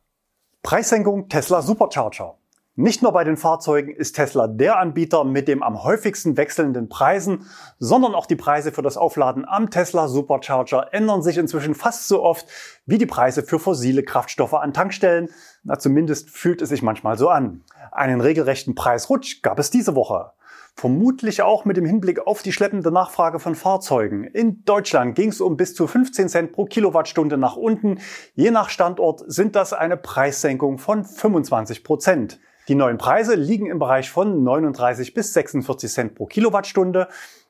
Preissenkung 0.61 1.29
Tesla 1.29 1.61
Supercharger. 1.61 2.35
Nicht 2.75 3.01
nur 3.01 3.11
bei 3.11 3.25
den 3.25 3.35
Fahrzeugen 3.35 3.93
ist 3.93 4.15
Tesla 4.15 4.47
der 4.47 4.79
Anbieter 4.79 5.25
mit 5.25 5.49
dem 5.49 5.61
am 5.61 5.83
häufigsten 5.83 6.37
wechselnden 6.37 6.87
Preisen, 6.87 7.45
sondern 7.79 8.15
auch 8.15 8.25
die 8.25 8.37
Preise 8.37 8.71
für 8.71 8.81
das 8.81 8.95
Aufladen 8.95 9.45
am 9.45 9.69
Tesla 9.69 10.07
Supercharger 10.07 10.93
ändern 10.93 11.21
sich 11.21 11.37
inzwischen 11.37 11.75
fast 11.75 12.07
so 12.07 12.23
oft 12.23 12.47
wie 12.85 12.97
die 12.97 13.05
Preise 13.05 13.43
für 13.43 13.59
fossile 13.59 14.03
Kraftstoffe 14.03 14.53
an 14.53 14.71
Tankstellen. 14.71 15.27
Na, 15.63 15.79
zumindest 15.79 16.29
fühlt 16.29 16.61
es 16.61 16.69
sich 16.69 16.81
manchmal 16.81 17.17
so 17.17 17.27
an. 17.27 17.65
Einen 17.91 18.21
regelrechten 18.21 18.73
Preisrutsch 18.73 19.41
gab 19.41 19.59
es 19.59 19.69
diese 19.69 19.93
Woche. 19.93 20.31
Vermutlich 20.73 21.41
auch 21.41 21.65
mit 21.65 21.75
dem 21.75 21.85
Hinblick 21.85 22.25
auf 22.25 22.41
die 22.41 22.53
schleppende 22.53 22.89
Nachfrage 22.89 23.39
von 23.39 23.55
Fahrzeugen. 23.55 24.23
In 24.23 24.63
Deutschland 24.63 25.15
ging 25.15 25.27
es 25.27 25.41
um 25.41 25.57
bis 25.57 25.75
zu 25.75 25.87
15 25.87 26.29
Cent 26.29 26.53
pro 26.53 26.63
Kilowattstunde 26.63 27.37
nach 27.37 27.57
unten. 27.57 27.99
Je 28.33 28.49
nach 28.49 28.69
Standort 28.69 29.23
sind 29.27 29.57
das 29.57 29.73
eine 29.73 29.97
Preissenkung 29.97 30.77
von 30.77 31.03
25 31.03 31.83
Prozent. 31.83 32.39
Die 32.71 32.75
neuen 32.75 32.97
Preise 32.97 33.35
liegen 33.35 33.65
im 33.65 33.79
Bereich 33.79 34.09
von 34.09 34.45
39 34.45 35.13
bis 35.13 35.33
46 35.33 35.91
Cent 35.91 36.15
pro 36.15 36.25
Kilowattstunde, 36.25 37.09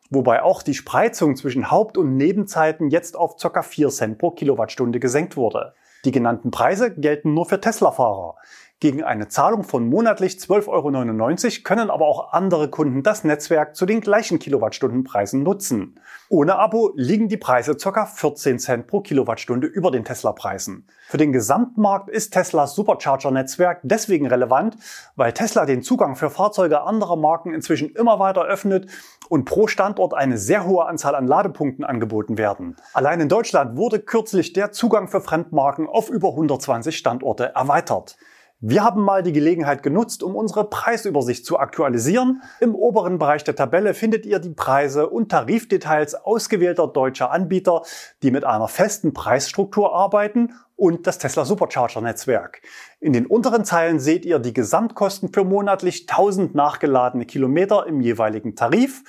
wobei 0.09 0.41
auch 0.41 0.63
die 0.63 0.73
Spreizung 0.73 1.35
zwischen 1.35 1.69
Haupt- 1.69 1.99
und 1.99 2.17
Nebenzeiten 2.17 2.89
jetzt 2.89 3.15
auf 3.15 3.35
ca. 3.37 3.61
4 3.61 3.89
Cent 3.89 4.17
pro 4.17 4.31
Kilowattstunde 4.31 4.99
gesenkt 4.99 5.37
wurde. 5.37 5.75
Die 6.05 6.11
genannten 6.11 6.49
Preise 6.49 6.91
gelten 6.95 7.35
nur 7.35 7.45
für 7.45 7.61
Tesla-Fahrer. 7.61 8.37
Gegen 8.81 9.03
eine 9.03 9.27
Zahlung 9.27 9.63
von 9.63 9.87
monatlich 9.87 10.37
12,99 10.37 10.67
Euro 10.67 11.63
können 11.63 11.91
aber 11.91 12.07
auch 12.07 12.33
andere 12.33 12.67
Kunden 12.67 13.03
das 13.03 13.23
Netzwerk 13.23 13.75
zu 13.75 13.85
den 13.85 14.01
gleichen 14.01 14.39
Kilowattstundenpreisen 14.39 15.43
nutzen. 15.43 15.99
Ohne 16.29 16.55
Abo 16.55 16.91
liegen 16.95 17.27
die 17.27 17.37
Preise 17.37 17.75
ca. 17.75 18.07
14 18.07 18.57
Cent 18.57 18.87
pro 18.87 19.01
Kilowattstunde 19.01 19.67
über 19.67 19.91
den 19.91 20.03
Tesla-Preisen. 20.03 20.87
Für 21.09 21.17
den 21.17 21.31
Gesamtmarkt 21.31 22.09
ist 22.09 22.33
Teslas 22.33 22.73
Supercharger-Netzwerk 22.73 23.81
deswegen 23.83 24.25
relevant, 24.25 24.77
weil 25.15 25.31
Tesla 25.31 25.67
den 25.67 25.83
Zugang 25.83 26.15
für 26.15 26.31
Fahrzeuge 26.31 26.81
anderer 26.81 27.17
Marken 27.17 27.53
inzwischen 27.53 27.91
immer 27.91 28.17
weiter 28.17 28.45
öffnet 28.45 28.89
und 29.29 29.45
pro 29.45 29.67
Standort 29.67 30.15
eine 30.15 30.39
sehr 30.39 30.65
hohe 30.65 30.87
Anzahl 30.87 31.13
an 31.13 31.27
Ladepunkten 31.27 31.85
angeboten 31.85 32.39
werden. 32.39 32.75
Allein 32.93 33.19
in 33.19 33.29
Deutschland 33.29 33.77
wurde 33.77 33.99
kürzlich 33.99 34.53
der 34.53 34.71
Zugang 34.71 35.07
für 35.07 35.21
Fremdmarken 35.21 35.85
auf 35.85 36.09
über 36.09 36.29
120 36.29 36.97
Standorte 36.97 37.53
erweitert. 37.53 38.17
Wir 38.63 38.83
haben 38.83 39.01
mal 39.01 39.23
die 39.23 39.33
Gelegenheit 39.33 39.81
genutzt, 39.81 40.21
um 40.21 40.35
unsere 40.35 40.69
Preisübersicht 40.69 41.43
zu 41.47 41.57
aktualisieren. 41.57 42.43
Im 42.59 42.75
oberen 42.75 43.17
Bereich 43.17 43.43
der 43.43 43.55
Tabelle 43.55 43.95
findet 43.95 44.23
ihr 44.27 44.37
die 44.37 44.51
Preise 44.51 45.09
und 45.09 45.29
Tarifdetails 45.29 46.13
ausgewählter 46.13 46.85
deutscher 46.85 47.31
Anbieter, 47.31 47.81
die 48.21 48.29
mit 48.29 48.43
einer 48.43 48.67
festen 48.67 49.15
Preisstruktur 49.15 49.95
arbeiten 49.95 50.53
und 50.75 51.07
das 51.07 51.17
Tesla 51.17 51.43
Supercharger 51.43 52.01
Netzwerk. 52.01 52.61
In 52.99 53.13
den 53.13 53.25
unteren 53.25 53.65
Zeilen 53.65 53.99
seht 53.99 54.25
ihr 54.25 54.37
die 54.37 54.53
Gesamtkosten 54.53 55.33
für 55.33 55.43
monatlich 55.43 56.07
1000 56.07 56.53
nachgeladene 56.53 57.25
Kilometer 57.25 57.87
im 57.87 57.99
jeweiligen 57.99 58.55
Tarif. 58.55 59.03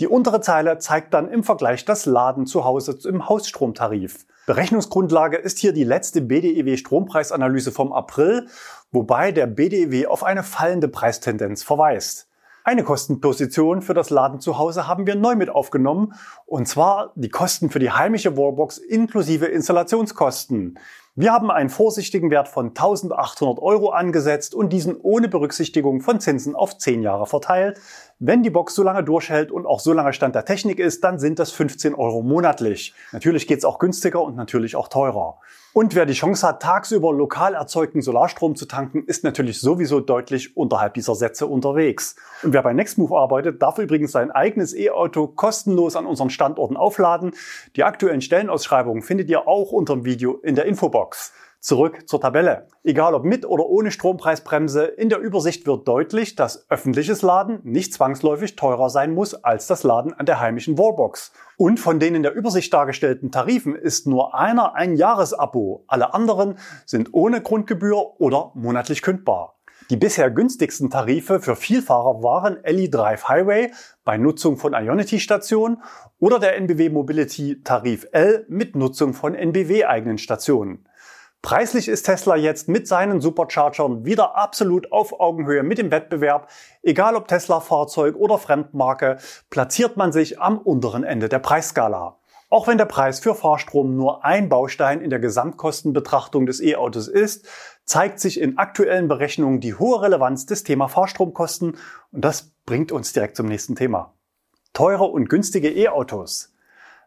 Die 0.00 0.06
untere 0.06 0.40
Zeile 0.40 0.78
zeigt 0.78 1.14
dann 1.14 1.28
im 1.28 1.42
Vergleich 1.42 1.84
das 1.84 2.06
Laden 2.06 2.46
zu 2.46 2.64
Hause 2.64 2.96
im 3.08 3.28
Hausstromtarif. 3.28 4.24
Berechnungsgrundlage 4.46 5.36
ist 5.36 5.58
hier 5.58 5.72
die 5.72 5.84
letzte 5.84 6.20
BDEW 6.20 6.76
Strompreisanalyse 6.76 7.72
vom 7.72 7.92
April 7.92 8.48
wobei 8.94 9.32
der 9.32 9.46
BDEW 9.46 10.06
auf 10.06 10.22
eine 10.22 10.42
fallende 10.42 10.88
Preistendenz 10.88 11.62
verweist. 11.62 12.28
Eine 12.62 12.82
Kostenposition 12.82 13.82
für 13.82 13.92
das 13.92 14.08
Laden 14.08 14.40
zu 14.40 14.56
Hause 14.56 14.88
haben 14.88 15.06
wir 15.06 15.16
neu 15.16 15.34
mit 15.34 15.50
aufgenommen, 15.50 16.14
und 16.46 16.66
zwar 16.66 17.12
die 17.14 17.28
Kosten 17.28 17.68
für 17.68 17.78
die 17.78 17.90
heimische 17.90 18.38
Wallbox 18.38 18.78
inklusive 18.78 19.46
Installationskosten. 19.46 20.78
Wir 21.16 21.32
haben 21.32 21.48
einen 21.52 21.70
vorsichtigen 21.70 22.32
Wert 22.32 22.48
von 22.48 22.70
1800 22.70 23.60
Euro 23.62 23.90
angesetzt 23.90 24.52
und 24.52 24.72
diesen 24.72 24.96
ohne 25.00 25.28
Berücksichtigung 25.28 26.00
von 26.00 26.18
Zinsen 26.18 26.56
auf 26.56 26.76
10 26.76 27.02
Jahre 27.02 27.26
verteilt. 27.26 27.78
Wenn 28.18 28.42
die 28.42 28.50
Box 28.50 28.74
so 28.74 28.82
lange 28.82 29.04
durchhält 29.04 29.52
und 29.52 29.64
auch 29.64 29.78
so 29.78 29.92
lange 29.92 30.12
Stand 30.12 30.34
der 30.34 30.44
Technik 30.44 30.80
ist, 30.80 31.04
dann 31.04 31.20
sind 31.20 31.38
das 31.38 31.52
15 31.52 31.94
Euro 31.94 32.22
monatlich. 32.22 32.94
Natürlich 33.12 33.46
geht's 33.46 33.64
auch 33.64 33.78
günstiger 33.78 34.22
und 34.22 34.34
natürlich 34.34 34.74
auch 34.74 34.88
teurer. 34.88 35.38
Und 35.72 35.96
wer 35.96 36.06
die 36.06 36.12
Chance 36.12 36.46
hat, 36.46 36.62
tagsüber 36.62 37.12
lokal 37.12 37.54
erzeugten 37.54 38.00
Solarstrom 38.00 38.54
zu 38.54 38.66
tanken, 38.66 39.02
ist 39.06 39.24
natürlich 39.24 39.60
sowieso 39.60 39.98
deutlich 39.98 40.56
unterhalb 40.56 40.94
dieser 40.94 41.16
Sätze 41.16 41.48
unterwegs. 41.48 42.14
Und 42.44 42.52
wer 42.52 42.62
bei 42.62 42.72
Nextmove 42.72 43.12
arbeitet, 43.12 43.60
darf 43.60 43.78
übrigens 43.78 44.12
sein 44.12 44.30
eigenes 44.30 44.72
E-Auto 44.72 45.26
kostenlos 45.26 45.96
an 45.96 46.06
unseren 46.06 46.30
Standorten 46.30 46.76
aufladen. 46.76 47.32
Die 47.74 47.82
aktuellen 47.82 48.20
Stellenausschreibungen 48.20 49.02
findet 49.02 49.28
ihr 49.28 49.48
auch 49.48 49.72
unter 49.72 49.94
dem 49.94 50.04
Video 50.04 50.38
in 50.44 50.54
der 50.54 50.66
Infobox. 50.66 51.03
Zurück 51.64 52.06
zur 52.06 52.20
Tabelle. 52.20 52.68
Egal 52.82 53.14
ob 53.14 53.24
mit 53.24 53.46
oder 53.46 53.64
ohne 53.64 53.90
Strompreisbremse, 53.90 54.84
in 54.84 55.08
der 55.08 55.20
Übersicht 55.20 55.66
wird 55.66 55.88
deutlich, 55.88 56.36
dass 56.36 56.70
öffentliches 56.70 57.22
Laden 57.22 57.60
nicht 57.62 57.94
zwangsläufig 57.94 58.54
teurer 58.54 58.90
sein 58.90 59.14
muss 59.14 59.32
als 59.32 59.66
das 59.66 59.82
Laden 59.82 60.12
an 60.12 60.26
der 60.26 60.40
heimischen 60.40 60.76
Wallbox. 60.76 61.32
Und 61.56 61.80
von 61.80 61.98
den 61.98 62.14
in 62.14 62.22
der 62.22 62.34
Übersicht 62.34 62.70
dargestellten 62.74 63.32
Tarifen 63.32 63.74
ist 63.74 64.06
nur 64.06 64.34
einer 64.34 64.74
ein 64.74 64.96
Jahresabo. 64.96 65.84
Alle 65.86 66.12
anderen 66.12 66.58
sind 66.84 67.14
ohne 67.14 67.40
Grundgebühr 67.40 68.20
oder 68.20 68.52
monatlich 68.54 69.00
kündbar. 69.00 69.54
Die 69.90 69.96
bisher 69.96 70.30
günstigsten 70.30 70.88
Tarife 70.88 71.40
für 71.40 71.56
Vielfahrer 71.56 72.22
waren 72.22 72.62
Ellie 72.64 72.88
Drive 72.88 73.28
Highway 73.28 73.70
bei 74.04 74.16
Nutzung 74.16 74.56
von 74.56 74.72
Ionity-Stationen 74.72 75.82
oder 76.18 76.38
der 76.38 76.56
NBW 76.56 76.88
Mobility 76.88 77.62
Tarif 77.62 78.06
L 78.12 78.46
mit 78.48 78.76
Nutzung 78.76 79.12
von 79.12 79.34
NBW-eigenen 79.34 80.18
Stationen. 80.18 80.86
Preislich 81.44 81.88
ist 81.88 82.04
Tesla 82.04 82.36
jetzt 82.36 82.70
mit 82.70 82.88
seinen 82.88 83.20
Superchargern 83.20 84.06
wieder 84.06 84.34
absolut 84.34 84.90
auf 84.90 85.20
Augenhöhe 85.20 85.62
mit 85.62 85.76
dem 85.76 85.90
Wettbewerb. 85.90 86.48
Egal 86.82 87.16
ob 87.16 87.28
Tesla-Fahrzeug 87.28 88.16
oder 88.16 88.38
Fremdmarke, 88.38 89.18
platziert 89.50 89.98
man 89.98 90.10
sich 90.10 90.40
am 90.40 90.56
unteren 90.56 91.04
Ende 91.04 91.28
der 91.28 91.40
Preisskala. 91.40 92.16
Auch 92.48 92.66
wenn 92.66 92.78
der 92.78 92.86
Preis 92.86 93.20
für 93.20 93.34
Fahrstrom 93.34 93.94
nur 93.94 94.24
ein 94.24 94.48
Baustein 94.48 95.02
in 95.02 95.10
der 95.10 95.18
Gesamtkostenbetrachtung 95.18 96.46
des 96.46 96.62
E-Autos 96.62 97.08
ist, 97.08 97.46
zeigt 97.84 98.20
sich 98.20 98.40
in 98.40 98.56
aktuellen 98.56 99.06
Berechnungen 99.06 99.60
die 99.60 99.74
hohe 99.74 100.00
Relevanz 100.00 100.46
des 100.46 100.64
Thema 100.64 100.88
Fahrstromkosten 100.88 101.76
und 102.10 102.24
das 102.24 102.54
bringt 102.64 102.90
uns 102.90 103.12
direkt 103.12 103.36
zum 103.36 103.48
nächsten 103.48 103.76
Thema. 103.76 104.14
Teure 104.72 105.04
und 105.04 105.28
günstige 105.28 105.68
E-Autos. 105.68 106.53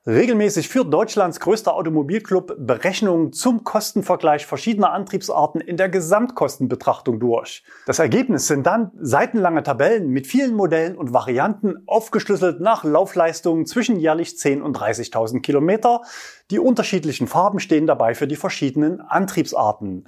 Regelmäßig 0.07 0.69
führt 0.69 0.93
Deutschlands 0.93 1.41
größter 1.41 1.73
Automobilclub 1.75 2.55
Berechnungen 2.57 3.33
zum 3.33 3.65
Kostenvergleich 3.65 4.45
verschiedener 4.45 4.93
Antriebsarten 4.93 5.59
in 5.59 5.75
der 5.75 5.89
Gesamtkostenbetrachtung 5.89 7.19
durch. 7.19 7.65
Das 7.85 7.99
Ergebnis 7.99 8.47
sind 8.47 8.65
dann 8.65 8.91
seitenlange 8.97 9.63
Tabellen 9.63 10.07
mit 10.07 10.25
vielen 10.25 10.53
Modellen 10.53 10.97
und 10.97 11.11
Varianten 11.11 11.83
aufgeschlüsselt 11.87 12.61
nach 12.61 12.85
Laufleistungen 12.85 13.65
zwischen 13.65 13.99
jährlich 13.99 14.37
10 14.37 14.61
und 14.61 14.77
30.000 14.77 15.41
Kilometer. 15.41 16.03
Die 16.51 16.59
unterschiedlichen 16.59 17.27
Farben 17.27 17.59
stehen 17.59 17.85
dabei 17.85 18.15
für 18.15 18.27
die 18.27 18.37
verschiedenen 18.37 19.01
Antriebsarten. 19.01 20.07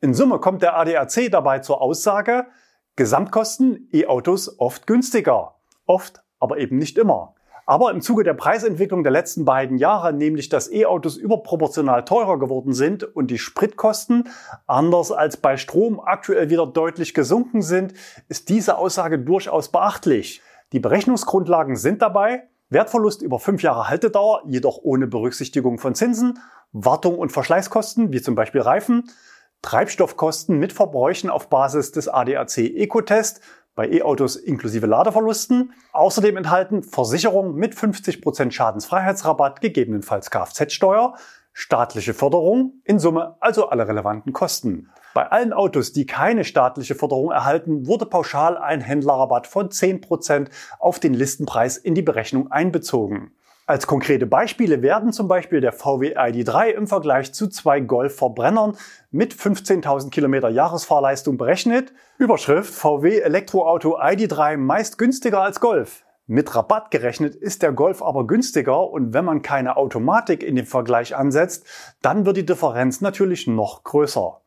In 0.00 0.12
Summe 0.12 0.40
kommt 0.40 0.62
der 0.62 0.76
ADAC 0.76 1.30
dabei 1.30 1.60
zur 1.60 1.80
Aussage, 1.80 2.46
Gesamtkosten 2.96 3.88
E-Autos 3.92 4.58
oft 4.58 4.88
günstiger. 4.88 5.54
Oft, 5.86 6.24
aber 6.40 6.58
eben 6.58 6.78
nicht 6.78 6.98
immer. 6.98 7.35
Aber 7.68 7.90
im 7.90 8.00
Zuge 8.00 8.22
der 8.22 8.34
Preisentwicklung 8.34 9.02
der 9.02 9.10
letzten 9.10 9.44
beiden 9.44 9.76
Jahre, 9.76 10.12
nämlich 10.12 10.48
dass 10.48 10.70
E-Autos 10.72 11.16
überproportional 11.16 12.04
teurer 12.04 12.38
geworden 12.38 12.72
sind 12.72 13.02
und 13.02 13.28
die 13.28 13.38
Spritkosten 13.38 14.28
anders 14.68 15.10
als 15.10 15.36
bei 15.36 15.56
Strom 15.56 15.98
aktuell 15.98 16.48
wieder 16.48 16.64
deutlich 16.64 17.12
gesunken 17.12 17.62
sind, 17.62 17.92
ist 18.28 18.48
diese 18.50 18.78
Aussage 18.78 19.18
durchaus 19.18 19.72
beachtlich. 19.72 20.42
Die 20.72 20.78
Berechnungsgrundlagen 20.78 21.74
sind 21.74 22.02
dabei 22.02 22.44
Wertverlust 22.68 23.22
über 23.22 23.40
fünf 23.40 23.62
Jahre 23.62 23.88
Haltedauer, 23.88 24.42
jedoch 24.46 24.78
ohne 24.82 25.08
Berücksichtigung 25.08 25.78
von 25.78 25.96
Zinsen, 25.96 26.38
Wartung 26.70 27.18
und 27.18 27.32
Verschleißkosten, 27.32 28.12
wie 28.12 28.22
zum 28.22 28.36
Beispiel 28.36 28.60
Reifen, 28.60 29.10
Treibstoffkosten 29.62 30.58
mit 30.58 30.72
Verbräuchen 30.72 31.30
auf 31.30 31.48
Basis 31.48 31.90
des 31.90 32.06
ADAC 32.08 32.58
Ecotest 32.58 33.40
bei 33.76 33.88
E-Autos 33.88 34.34
inklusive 34.34 34.86
Ladeverlusten. 34.86 35.72
Außerdem 35.92 36.36
enthalten 36.36 36.82
Versicherung 36.82 37.54
mit 37.54 37.74
50% 37.74 38.50
Schadensfreiheitsrabatt, 38.50 39.60
gegebenenfalls 39.60 40.30
Kfz-Steuer, 40.30 41.14
staatliche 41.52 42.14
Förderung, 42.14 42.80
in 42.84 42.98
Summe 42.98 43.36
also 43.38 43.68
alle 43.68 43.86
relevanten 43.86 44.32
Kosten. 44.32 44.90
Bei 45.14 45.30
allen 45.30 45.52
Autos, 45.52 45.92
die 45.92 46.04
keine 46.04 46.44
staatliche 46.44 46.94
Förderung 46.94 47.30
erhalten, 47.30 47.86
wurde 47.86 48.06
pauschal 48.06 48.58
ein 48.58 48.80
Händlerrabatt 48.80 49.46
von 49.46 49.68
10% 49.68 50.48
auf 50.78 50.98
den 50.98 51.14
Listenpreis 51.14 51.76
in 51.76 51.94
die 51.94 52.02
Berechnung 52.02 52.50
einbezogen. 52.50 53.32
Als 53.68 53.88
konkrete 53.88 54.26
Beispiele 54.26 54.80
werden 54.80 55.12
zum 55.12 55.26
Beispiel 55.26 55.60
der 55.60 55.72
VW 55.72 56.16
ID3 56.16 56.68
im 56.68 56.86
Vergleich 56.86 57.34
zu 57.34 57.48
zwei 57.48 57.80
Golf-Verbrennern 57.80 58.76
mit 59.10 59.34
15.000 59.34 60.10
Kilometer 60.10 60.48
Jahresfahrleistung 60.50 61.36
berechnet. 61.36 61.92
Überschrift 62.16 62.72
VW 62.72 63.18
Elektroauto 63.18 63.98
ID3 63.98 64.56
meist 64.56 64.98
günstiger 64.98 65.40
als 65.40 65.58
Golf. 65.58 66.04
Mit 66.28 66.54
Rabatt 66.54 66.92
gerechnet 66.92 67.34
ist 67.34 67.62
der 67.62 67.72
Golf 67.72 68.02
aber 68.02 68.28
günstiger 68.28 68.88
und 68.88 69.12
wenn 69.12 69.24
man 69.24 69.42
keine 69.42 69.76
Automatik 69.76 70.44
in 70.44 70.54
den 70.54 70.66
Vergleich 70.66 71.16
ansetzt, 71.16 71.66
dann 72.02 72.24
wird 72.24 72.36
die 72.36 72.46
Differenz 72.46 73.00
natürlich 73.00 73.48
noch 73.48 73.82
größer. 73.82 74.42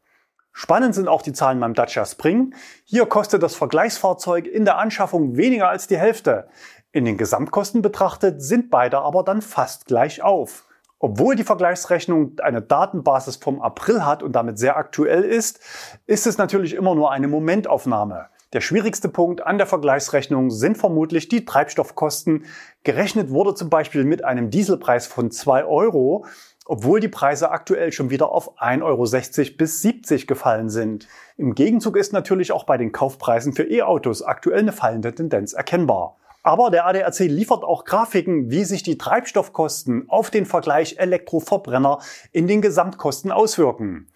Spannend 0.51 0.95
sind 0.95 1.07
auch 1.07 1.21
die 1.21 1.31
Zahlen 1.31 1.59
beim 1.59 1.73
Dacia 1.73 2.05
Spring. 2.05 2.53
Hier 2.83 3.05
kostet 3.05 3.43
das 3.43 3.55
Vergleichsfahrzeug 3.55 4.47
in 4.47 4.65
der 4.65 4.77
Anschaffung 4.77 5.37
weniger 5.37 5.69
als 5.69 5.87
die 5.87 5.97
Hälfte. 5.97 6.49
In 6.91 7.05
den 7.05 7.17
Gesamtkosten 7.17 7.83
betrachtet 7.83 8.41
sind 8.41 8.71
beide 8.71 8.97
aber 8.99 9.23
dann 9.23 9.43
fast 9.43 9.85
gleich 9.85 10.23
auf. 10.23 10.65
Obwohl 10.97 11.35
die 11.35 11.43
Vergleichsrechnung 11.43 12.39
eine 12.41 12.63
Datenbasis 12.63 13.35
vom 13.35 13.61
April 13.61 14.03
hat 14.03 14.23
und 14.23 14.31
damit 14.33 14.57
sehr 14.57 14.75
aktuell 14.75 15.23
ist, 15.23 15.59
ist 16.07 16.25
es 16.25 16.39
natürlich 16.39 16.73
immer 16.73 16.95
nur 16.95 17.11
eine 17.11 17.27
Momentaufnahme. 17.27 18.25
Der 18.53 18.61
schwierigste 18.61 19.07
Punkt 19.07 19.45
an 19.45 19.59
der 19.59 19.67
Vergleichsrechnung 19.67 20.49
sind 20.49 20.79
vermutlich 20.79 21.29
die 21.29 21.45
Treibstoffkosten. 21.45 22.45
Gerechnet 22.83 23.29
wurde 23.29 23.53
zum 23.53 23.69
Beispiel 23.69 24.03
mit 24.03 24.25
einem 24.25 24.49
Dieselpreis 24.49 25.05
von 25.05 25.29
2 25.29 25.65
Euro, 25.65 26.25
obwohl 26.65 26.99
die 26.99 27.07
Preise 27.07 27.51
aktuell 27.51 27.91
schon 27.91 28.09
wieder 28.09 28.31
auf 28.31 28.59
1,60 28.59 28.81
Euro 28.81 29.57
bis 29.59 29.83
70 29.83 30.25
gefallen 30.25 30.71
sind. 30.71 31.07
Im 31.37 31.53
Gegenzug 31.53 31.95
ist 31.97 32.13
natürlich 32.13 32.51
auch 32.51 32.63
bei 32.63 32.77
den 32.77 32.91
Kaufpreisen 32.91 33.53
für 33.53 33.69
E-Autos 33.69 34.23
aktuell 34.23 34.59
eine 34.59 34.71
fallende 34.71 35.13
Tendenz 35.13 35.53
erkennbar. 35.53 36.18
Aber 36.41 36.69
der 36.69 36.85
ADAC 36.85 37.19
liefert 37.19 37.63
auch 37.63 37.83
Grafiken, 37.83 38.49
wie 38.49 38.63
sich 38.63 38.83
die 38.83 38.97
Treibstoffkosten 38.97 40.09
auf 40.09 40.29
den 40.29 40.45
Vergleich 40.45 40.97
Elektroverbrenner 40.97 41.99
in 42.31 42.47
den 42.47 42.61
Gesamtkosten 42.61 43.31
auswirken. 43.31 44.07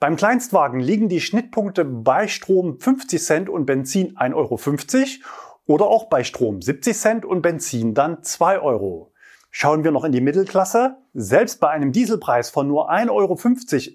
Beim 0.00 0.16
Kleinstwagen 0.16 0.80
liegen 0.80 1.08
die 1.08 1.20
Schnittpunkte 1.20 1.84
bei 1.84 2.28
Strom 2.28 2.80
50 2.80 3.22
Cent 3.22 3.48
und 3.48 3.66
Benzin 3.66 4.16
1,50 4.16 4.34
Euro 4.34 4.58
oder 5.66 5.86
auch 5.86 6.08
bei 6.08 6.22
Strom 6.22 6.62
70 6.62 6.96
Cent 6.96 7.24
und 7.24 7.42
Benzin 7.42 7.94
dann 7.94 8.22
2 8.22 8.60
Euro. 8.60 9.12
Schauen 9.50 9.84
wir 9.84 9.90
noch 9.90 10.04
in 10.04 10.12
die 10.12 10.20
Mittelklasse. 10.20 10.98
Selbst 11.14 11.60
bei 11.60 11.70
einem 11.70 11.92
Dieselpreis 11.92 12.50
von 12.50 12.68
nur 12.68 12.90
1,50 12.90 13.10
Euro 13.10 13.38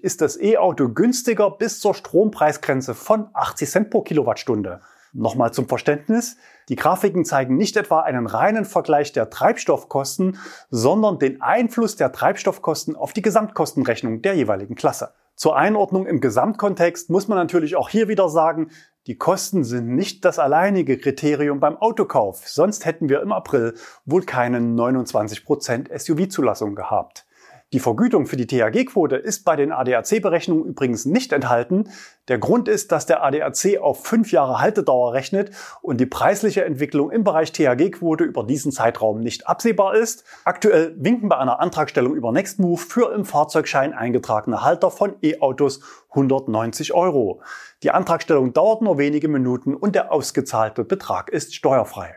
ist 0.02 0.20
das 0.20 0.40
E-Auto 0.40 0.88
günstiger 0.88 1.52
bis 1.52 1.78
zur 1.78 1.94
Strompreisgrenze 1.94 2.94
von 2.94 3.28
80 3.32 3.70
Cent 3.70 3.90
pro 3.90 4.02
Kilowattstunde. 4.02 4.80
Nochmal 5.12 5.52
zum 5.52 5.68
Verständnis. 5.68 6.36
Die 6.68 6.76
Grafiken 6.76 7.24
zeigen 7.24 7.56
nicht 7.56 7.76
etwa 7.76 8.00
einen 8.00 8.26
reinen 8.26 8.64
Vergleich 8.64 9.12
der 9.12 9.30
Treibstoffkosten, 9.30 10.38
sondern 10.70 11.18
den 11.18 11.42
Einfluss 11.42 11.96
der 11.96 12.12
Treibstoffkosten 12.12 12.96
auf 12.96 13.12
die 13.12 13.22
Gesamtkostenrechnung 13.22 14.22
der 14.22 14.34
jeweiligen 14.34 14.74
Klasse. 14.74 15.14
Zur 15.34 15.56
Einordnung 15.56 16.06
im 16.06 16.20
Gesamtkontext 16.20 17.10
muss 17.10 17.26
man 17.26 17.38
natürlich 17.38 17.74
auch 17.74 17.88
hier 17.88 18.08
wieder 18.08 18.28
sagen, 18.28 18.70
die 19.08 19.18
Kosten 19.18 19.64
sind 19.64 19.88
nicht 19.88 20.24
das 20.24 20.38
alleinige 20.38 20.98
Kriterium 20.98 21.58
beim 21.58 21.76
Autokauf, 21.76 22.46
sonst 22.46 22.84
hätten 22.84 23.08
wir 23.08 23.20
im 23.20 23.32
April 23.32 23.74
wohl 24.04 24.22
keine 24.22 24.58
29% 24.58 25.88
SUV-Zulassung 25.98 26.76
gehabt. 26.76 27.26
Die 27.72 27.80
Vergütung 27.80 28.26
für 28.26 28.36
die 28.36 28.46
THG-Quote 28.46 29.16
ist 29.16 29.46
bei 29.46 29.56
den 29.56 29.72
ADAC-Berechnungen 29.72 30.66
übrigens 30.66 31.06
nicht 31.06 31.32
enthalten. 31.32 31.88
Der 32.28 32.36
Grund 32.38 32.68
ist, 32.68 32.92
dass 32.92 33.06
der 33.06 33.24
ADAC 33.24 33.78
auf 33.80 34.04
fünf 34.04 34.30
Jahre 34.30 34.60
Haltedauer 34.60 35.14
rechnet 35.14 35.52
und 35.80 35.98
die 35.98 36.06
preisliche 36.06 36.66
Entwicklung 36.66 37.10
im 37.10 37.24
Bereich 37.24 37.50
THG-Quote 37.52 38.24
über 38.24 38.44
diesen 38.44 38.72
Zeitraum 38.72 39.20
nicht 39.20 39.46
absehbar 39.48 39.94
ist. 39.94 40.24
Aktuell 40.44 40.94
winken 40.98 41.30
bei 41.30 41.38
einer 41.38 41.60
Antragstellung 41.60 42.14
über 42.14 42.30
Nextmove 42.30 42.82
für 42.82 43.14
im 43.14 43.24
Fahrzeugschein 43.24 43.94
eingetragene 43.94 44.62
Halter 44.62 44.90
von 44.90 45.14
E-Autos 45.22 45.80
190 46.10 46.92
Euro. 46.92 47.40
Die 47.82 47.90
Antragstellung 47.90 48.52
dauert 48.52 48.82
nur 48.82 48.98
wenige 48.98 49.28
Minuten 49.28 49.74
und 49.74 49.94
der 49.94 50.12
ausgezahlte 50.12 50.84
Betrag 50.84 51.30
ist 51.30 51.54
steuerfrei. 51.54 52.16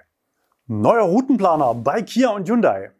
Neuer 0.67 1.05
Routenplaner 1.05 1.75
bei 1.75 2.01
Kia 2.01 2.31
und 2.31 2.49
Hyundai. 2.49 2.94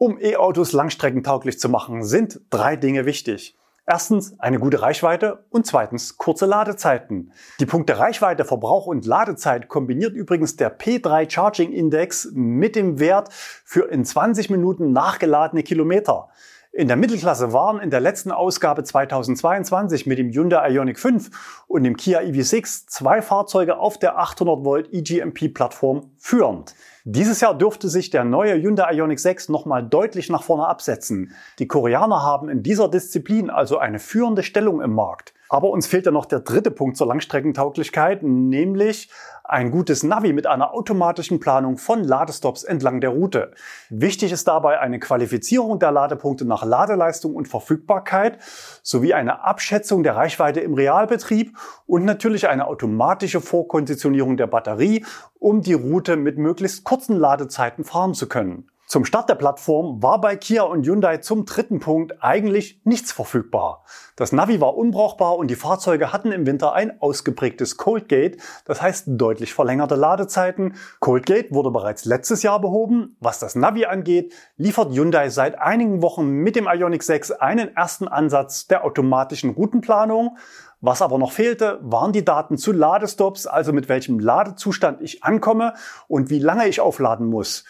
Um 0.00 0.16
E-Autos 0.20 0.72
langstreckentauglich 0.72 1.58
zu 1.58 1.68
machen, 1.68 2.04
sind 2.04 2.40
drei 2.50 2.76
Dinge 2.76 3.04
wichtig. 3.04 3.58
Erstens 3.84 4.38
eine 4.38 4.60
gute 4.60 4.80
Reichweite 4.80 5.44
und 5.50 5.66
zweitens 5.66 6.18
kurze 6.18 6.46
Ladezeiten. 6.46 7.32
Die 7.58 7.66
Punkte 7.66 7.98
Reichweite, 7.98 8.44
Verbrauch 8.44 8.86
und 8.86 9.06
Ladezeit 9.06 9.66
kombiniert 9.66 10.12
übrigens 10.12 10.54
der 10.54 10.78
P3 10.78 11.28
Charging 11.28 11.72
Index 11.72 12.28
mit 12.32 12.76
dem 12.76 13.00
Wert 13.00 13.32
für 13.32 13.90
in 13.90 14.04
20 14.04 14.50
Minuten 14.50 14.92
nachgeladene 14.92 15.64
Kilometer. 15.64 16.28
In 16.70 16.86
der 16.86 16.96
Mittelklasse 16.96 17.52
waren 17.52 17.80
in 17.80 17.90
der 17.90 17.98
letzten 17.98 18.30
Ausgabe 18.30 18.84
2022 18.84 20.06
mit 20.06 20.18
dem 20.18 20.30
Hyundai 20.30 20.70
Ioniq 20.70 21.00
5 21.00 21.64
und 21.66 21.82
dem 21.82 21.96
Kia 21.96 22.20
EV6 22.20 22.86
zwei 22.86 23.20
Fahrzeuge 23.20 23.78
auf 23.78 23.98
der 23.98 24.16
800 24.16 24.64
Volt 24.64 24.92
eGMP 24.92 25.48
Plattform 25.48 26.12
führend. 26.18 26.76
Dieses 27.10 27.40
Jahr 27.40 27.56
dürfte 27.56 27.88
sich 27.88 28.10
der 28.10 28.22
neue 28.22 28.60
Hyundai 28.60 28.92
Ioniq 28.92 29.18
6 29.18 29.48
nochmal 29.48 29.82
deutlich 29.82 30.28
nach 30.28 30.42
vorne 30.42 30.66
absetzen. 30.66 31.32
Die 31.58 31.66
Koreaner 31.66 32.22
haben 32.22 32.50
in 32.50 32.62
dieser 32.62 32.86
Disziplin 32.86 33.48
also 33.48 33.78
eine 33.78 33.98
führende 33.98 34.42
Stellung 34.42 34.82
im 34.82 34.92
Markt. 34.92 35.32
Aber 35.48 35.70
uns 35.70 35.86
fehlt 35.86 36.06
ja 36.06 36.12
noch 36.12 36.26
der 36.26 36.40
dritte 36.40 36.70
Punkt 36.70 36.96
zur 36.96 37.06
Langstreckentauglichkeit, 37.06 38.22
nämlich 38.22 39.10
ein 39.44 39.70
gutes 39.70 40.02
Navi 40.02 40.34
mit 40.34 40.46
einer 40.46 40.74
automatischen 40.74 41.40
Planung 41.40 41.78
von 41.78 42.04
Ladestops 42.04 42.64
entlang 42.64 43.00
der 43.00 43.10
Route. 43.10 43.52
Wichtig 43.88 44.30
ist 44.30 44.46
dabei 44.46 44.78
eine 44.78 44.98
Qualifizierung 44.98 45.78
der 45.78 45.90
Ladepunkte 45.90 46.44
nach 46.44 46.64
Ladeleistung 46.66 47.34
und 47.34 47.48
Verfügbarkeit 47.48 48.38
sowie 48.82 49.14
eine 49.14 49.44
Abschätzung 49.44 50.02
der 50.02 50.16
Reichweite 50.16 50.60
im 50.60 50.74
Realbetrieb 50.74 51.56
und 51.86 52.04
natürlich 52.04 52.48
eine 52.48 52.66
automatische 52.66 53.40
Vorkonditionierung 53.40 54.36
der 54.36 54.48
Batterie, 54.48 55.06
um 55.38 55.62
die 55.62 55.74
Route 55.74 56.16
mit 56.16 56.36
möglichst 56.36 56.84
kurzen 56.84 57.16
Ladezeiten 57.16 57.84
fahren 57.84 58.12
zu 58.12 58.28
können. 58.28 58.68
Zum 58.90 59.04
Start 59.04 59.28
der 59.28 59.34
Plattform 59.34 60.02
war 60.02 60.18
bei 60.18 60.34
Kia 60.34 60.62
und 60.62 60.86
Hyundai 60.86 61.18
zum 61.18 61.44
dritten 61.44 61.78
Punkt 61.78 62.24
eigentlich 62.24 62.80
nichts 62.84 63.12
verfügbar. 63.12 63.84
Das 64.16 64.32
Navi 64.32 64.62
war 64.62 64.78
unbrauchbar 64.78 65.36
und 65.36 65.48
die 65.48 65.56
Fahrzeuge 65.56 66.10
hatten 66.10 66.32
im 66.32 66.46
Winter 66.46 66.72
ein 66.72 66.98
ausgeprägtes 67.02 67.76
Cold 67.76 68.08
Gate, 68.08 68.40
das 68.64 68.80
heißt 68.80 69.04
deutlich 69.08 69.52
verlängerte 69.52 69.94
Ladezeiten. 69.94 70.74
Cold 71.00 71.26
Gate 71.26 71.52
wurde 71.52 71.70
bereits 71.70 72.06
letztes 72.06 72.42
Jahr 72.42 72.62
behoben. 72.62 73.14
Was 73.20 73.38
das 73.38 73.56
Navi 73.56 73.84
angeht, 73.84 74.32
liefert 74.56 74.94
Hyundai 74.94 75.28
seit 75.28 75.58
einigen 75.58 76.00
Wochen 76.00 76.26
mit 76.26 76.56
dem 76.56 76.66
Ioniq 76.66 77.02
6 77.02 77.32
einen 77.32 77.76
ersten 77.76 78.08
Ansatz 78.08 78.68
der 78.68 78.86
automatischen 78.86 79.50
Routenplanung. 79.50 80.38
Was 80.80 81.02
aber 81.02 81.18
noch 81.18 81.32
fehlte, 81.32 81.78
waren 81.82 82.14
die 82.14 82.24
Daten 82.24 82.56
zu 82.56 82.72
Ladestops, 82.72 83.46
also 83.46 83.74
mit 83.74 83.90
welchem 83.90 84.18
Ladezustand 84.18 85.02
ich 85.02 85.24
ankomme 85.24 85.74
und 86.06 86.30
wie 86.30 86.38
lange 86.38 86.68
ich 86.68 86.80
aufladen 86.80 87.26
muss. 87.26 87.66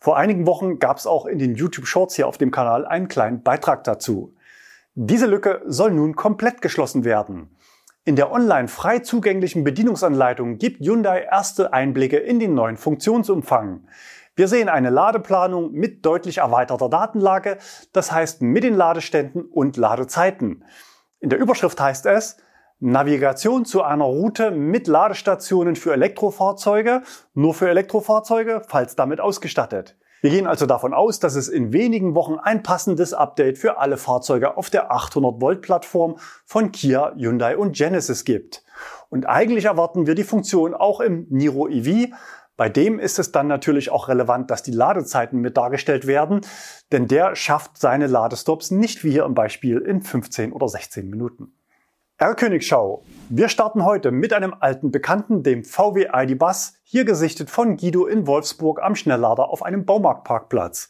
Vor 0.00 0.16
einigen 0.16 0.46
Wochen 0.46 0.78
gab 0.78 0.98
es 0.98 1.06
auch 1.06 1.26
in 1.26 1.38
den 1.38 1.54
YouTube 1.54 1.86
Shorts 1.86 2.14
hier 2.14 2.28
auf 2.28 2.38
dem 2.38 2.50
Kanal 2.50 2.86
einen 2.86 3.08
kleinen 3.08 3.42
Beitrag 3.42 3.84
dazu. 3.84 4.34
Diese 4.94 5.26
Lücke 5.26 5.62
soll 5.66 5.92
nun 5.92 6.14
komplett 6.14 6.62
geschlossen 6.62 7.04
werden. 7.04 7.56
In 8.04 8.16
der 8.16 8.32
online 8.32 8.68
frei 8.68 9.00
zugänglichen 9.00 9.64
Bedienungsanleitung 9.64 10.58
gibt 10.58 10.80
Hyundai 10.80 11.28
erste 11.30 11.72
Einblicke 11.72 12.16
in 12.16 12.40
den 12.40 12.54
neuen 12.54 12.76
Funktionsumfang. 12.76 13.86
Wir 14.34 14.48
sehen 14.48 14.68
eine 14.68 14.90
Ladeplanung 14.90 15.72
mit 15.72 16.06
deutlich 16.06 16.38
erweiterter 16.38 16.88
Datenlage, 16.88 17.58
das 17.92 18.12
heißt 18.12 18.40
mit 18.40 18.62
den 18.62 18.74
Ladeständen 18.74 19.42
und 19.42 19.76
Ladezeiten. 19.76 20.64
In 21.20 21.28
der 21.28 21.40
Überschrift 21.40 21.80
heißt 21.80 22.06
es, 22.06 22.36
Navigation 22.80 23.64
zu 23.64 23.82
einer 23.82 24.04
Route 24.04 24.52
mit 24.52 24.86
Ladestationen 24.86 25.74
für 25.74 25.92
Elektrofahrzeuge, 25.92 27.02
nur 27.34 27.52
für 27.52 27.68
Elektrofahrzeuge, 27.68 28.62
falls 28.68 28.94
damit 28.94 29.20
ausgestattet. 29.20 29.96
Wir 30.20 30.30
gehen 30.30 30.46
also 30.46 30.66
davon 30.66 30.94
aus, 30.94 31.18
dass 31.18 31.34
es 31.34 31.48
in 31.48 31.72
wenigen 31.72 32.14
Wochen 32.14 32.38
ein 32.40 32.62
passendes 32.62 33.14
Update 33.14 33.58
für 33.58 33.78
alle 33.78 33.96
Fahrzeuge 33.96 34.56
auf 34.56 34.70
der 34.70 34.92
800 34.92 35.40
Volt 35.40 35.62
Plattform 35.62 36.18
von 36.44 36.70
Kia, 36.70 37.14
Hyundai 37.16 37.56
und 37.56 37.76
Genesis 37.76 38.24
gibt. 38.24 38.64
Und 39.10 39.26
eigentlich 39.26 39.64
erwarten 39.64 40.06
wir 40.06 40.14
die 40.14 40.24
Funktion 40.24 40.74
auch 40.74 41.00
im 41.00 41.26
Niro 41.30 41.68
EV. 41.68 42.12
Bei 42.56 42.68
dem 42.68 43.00
ist 43.00 43.18
es 43.18 43.32
dann 43.32 43.46
natürlich 43.48 43.90
auch 43.90 44.08
relevant, 44.08 44.50
dass 44.50 44.62
die 44.62 44.72
Ladezeiten 44.72 45.40
mit 45.40 45.56
dargestellt 45.56 46.06
werden, 46.06 46.40
denn 46.90 47.08
der 47.08 47.34
schafft 47.34 47.78
seine 47.78 48.06
Ladestops 48.08 48.70
nicht 48.70 49.02
wie 49.02 49.12
hier 49.12 49.24
im 49.24 49.34
Beispiel 49.34 49.78
in 49.78 50.02
15 50.02 50.52
oder 50.52 50.68
16 50.68 51.08
Minuten. 51.08 51.57
R-Königschau. 52.20 53.04
Wir 53.28 53.48
starten 53.48 53.84
heute 53.84 54.10
mit 54.10 54.32
einem 54.32 54.52
alten 54.58 54.90
Bekannten, 54.90 55.44
dem 55.44 55.62
VW 55.62 56.08
ID 56.12 56.36
Bus, 56.36 56.72
hier 56.82 57.04
gesichtet 57.04 57.48
von 57.48 57.76
Guido 57.76 58.06
in 58.06 58.26
Wolfsburg 58.26 58.82
am 58.82 58.96
Schnelllader 58.96 59.50
auf 59.50 59.62
einem 59.62 59.84
Baumarktparkplatz. 59.84 60.88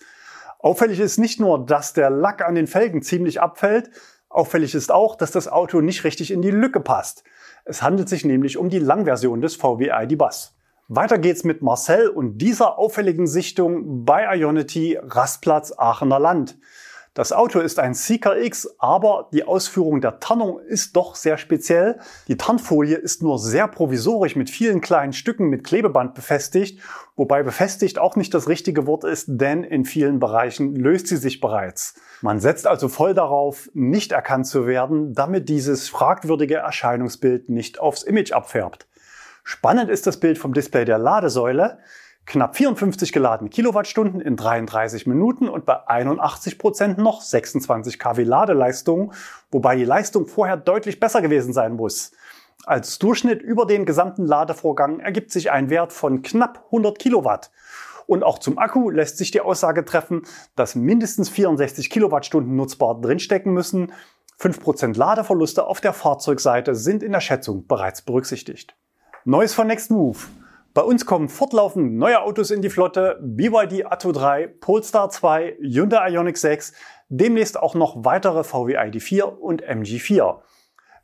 Auffällig 0.58 1.00
ist 1.00 1.18
nicht 1.18 1.38
nur, 1.38 1.66
dass 1.66 1.92
der 1.92 2.08
Lack 2.08 2.40
an 2.40 2.54
den 2.54 2.66
Felgen 2.66 3.02
ziemlich 3.02 3.42
abfällt, 3.42 3.90
auffällig 4.30 4.74
ist 4.74 4.90
auch, 4.90 5.16
dass 5.16 5.30
das 5.30 5.48
Auto 5.48 5.82
nicht 5.82 6.02
richtig 6.04 6.30
in 6.30 6.40
die 6.40 6.50
Lücke 6.50 6.80
passt. 6.80 7.24
Es 7.66 7.82
handelt 7.82 8.08
sich 8.08 8.24
nämlich 8.24 8.56
um 8.56 8.70
die 8.70 8.78
Langversion 8.78 9.42
des 9.42 9.54
VW 9.54 9.90
ID 9.92 10.16
Bus. 10.16 10.56
Weiter 10.88 11.18
geht's 11.18 11.44
mit 11.44 11.60
Marcel 11.60 12.08
und 12.08 12.38
dieser 12.38 12.78
auffälligen 12.78 13.26
Sichtung 13.26 14.06
bei 14.06 14.34
Ionity 14.34 14.98
Rastplatz 15.02 15.74
Aachener 15.76 16.20
Land. 16.20 16.56
Das 17.18 17.32
Auto 17.32 17.58
ist 17.58 17.80
ein 17.80 17.94
Seeker 17.94 18.40
X, 18.40 18.76
aber 18.78 19.28
die 19.32 19.42
Ausführung 19.42 20.00
der 20.00 20.20
Tarnung 20.20 20.60
ist 20.60 20.94
doch 20.94 21.16
sehr 21.16 21.36
speziell. 21.36 21.98
Die 22.28 22.36
Tarnfolie 22.36 22.94
ist 22.94 23.24
nur 23.24 23.40
sehr 23.40 23.66
provisorisch 23.66 24.36
mit 24.36 24.48
vielen 24.48 24.80
kleinen 24.80 25.12
Stücken 25.12 25.48
mit 25.48 25.64
Klebeband 25.64 26.14
befestigt, 26.14 26.80
wobei 27.16 27.42
befestigt 27.42 27.98
auch 27.98 28.14
nicht 28.14 28.32
das 28.34 28.46
richtige 28.48 28.86
Wort 28.86 29.02
ist, 29.02 29.24
denn 29.26 29.64
in 29.64 29.84
vielen 29.84 30.20
Bereichen 30.20 30.76
löst 30.76 31.08
sie 31.08 31.16
sich 31.16 31.40
bereits. 31.40 31.94
Man 32.22 32.38
setzt 32.38 32.68
also 32.68 32.86
voll 32.86 33.14
darauf, 33.14 33.68
nicht 33.74 34.12
erkannt 34.12 34.46
zu 34.46 34.68
werden, 34.68 35.12
damit 35.12 35.48
dieses 35.48 35.88
fragwürdige 35.88 36.58
Erscheinungsbild 36.58 37.48
nicht 37.48 37.80
aufs 37.80 38.04
Image 38.04 38.30
abfärbt. 38.30 38.86
Spannend 39.42 39.90
ist 39.90 40.06
das 40.06 40.20
Bild 40.20 40.38
vom 40.38 40.54
Display 40.54 40.84
der 40.84 40.98
Ladesäule 40.98 41.78
knapp 42.28 42.56
54 42.56 43.10
geladene 43.10 43.48
Kilowattstunden 43.48 44.20
in 44.20 44.36
33 44.36 45.06
Minuten 45.06 45.48
und 45.48 45.64
bei 45.64 45.86
81 45.88 46.58
Prozent 46.58 46.98
noch 46.98 47.22
26 47.22 47.98
kW 47.98 48.22
Ladeleistung, 48.22 49.12
wobei 49.50 49.76
die 49.76 49.84
Leistung 49.84 50.26
vorher 50.26 50.58
deutlich 50.58 51.00
besser 51.00 51.22
gewesen 51.22 51.54
sein 51.54 51.74
muss. 51.74 52.12
Als 52.66 52.98
Durchschnitt 52.98 53.40
über 53.40 53.64
den 53.64 53.86
gesamten 53.86 54.26
Ladevorgang 54.26 55.00
ergibt 55.00 55.32
sich 55.32 55.50
ein 55.50 55.70
Wert 55.70 55.92
von 55.92 56.20
knapp 56.20 56.64
100 56.66 56.98
Kilowatt. 56.98 57.50
Und 58.06 58.22
auch 58.22 58.38
zum 58.38 58.58
Akku 58.58 58.90
lässt 58.90 59.16
sich 59.16 59.30
die 59.30 59.40
Aussage 59.40 59.84
treffen, 59.84 60.22
dass 60.54 60.74
mindestens 60.74 61.30
64 61.30 61.88
Kilowattstunden 61.88 62.54
nutzbar 62.56 63.00
drinstecken 63.00 63.54
müssen. 63.54 63.92
5% 64.38 64.98
Ladeverluste 64.98 65.66
auf 65.66 65.80
der 65.80 65.94
Fahrzeugseite 65.94 66.74
sind 66.74 67.02
in 67.02 67.12
der 67.12 67.20
Schätzung 67.20 67.66
bereits 67.66 68.02
berücksichtigt. 68.02 68.76
Neues 69.24 69.54
von 69.54 69.66
Next 69.66 69.90
Move. 69.90 70.18
Bei 70.78 70.84
uns 70.84 71.06
kommen 71.06 71.28
fortlaufend 71.28 71.94
neue 71.94 72.22
Autos 72.22 72.52
in 72.52 72.62
die 72.62 72.70
Flotte, 72.70 73.18
BYD 73.20 73.86
Atto 73.86 74.12
3, 74.12 74.46
Polestar 74.46 75.10
2, 75.10 75.56
Hyundai 75.60 76.10
Ioniq 76.10 76.38
6, 76.38 76.72
demnächst 77.08 77.58
auch 77.58 77.74
noch 77.74 78.04
weitere 78.04 78.44
VW 78.44 78.78
ID4 78.78 79.22
und 79.24 79.64
MG4. 79.64 80.36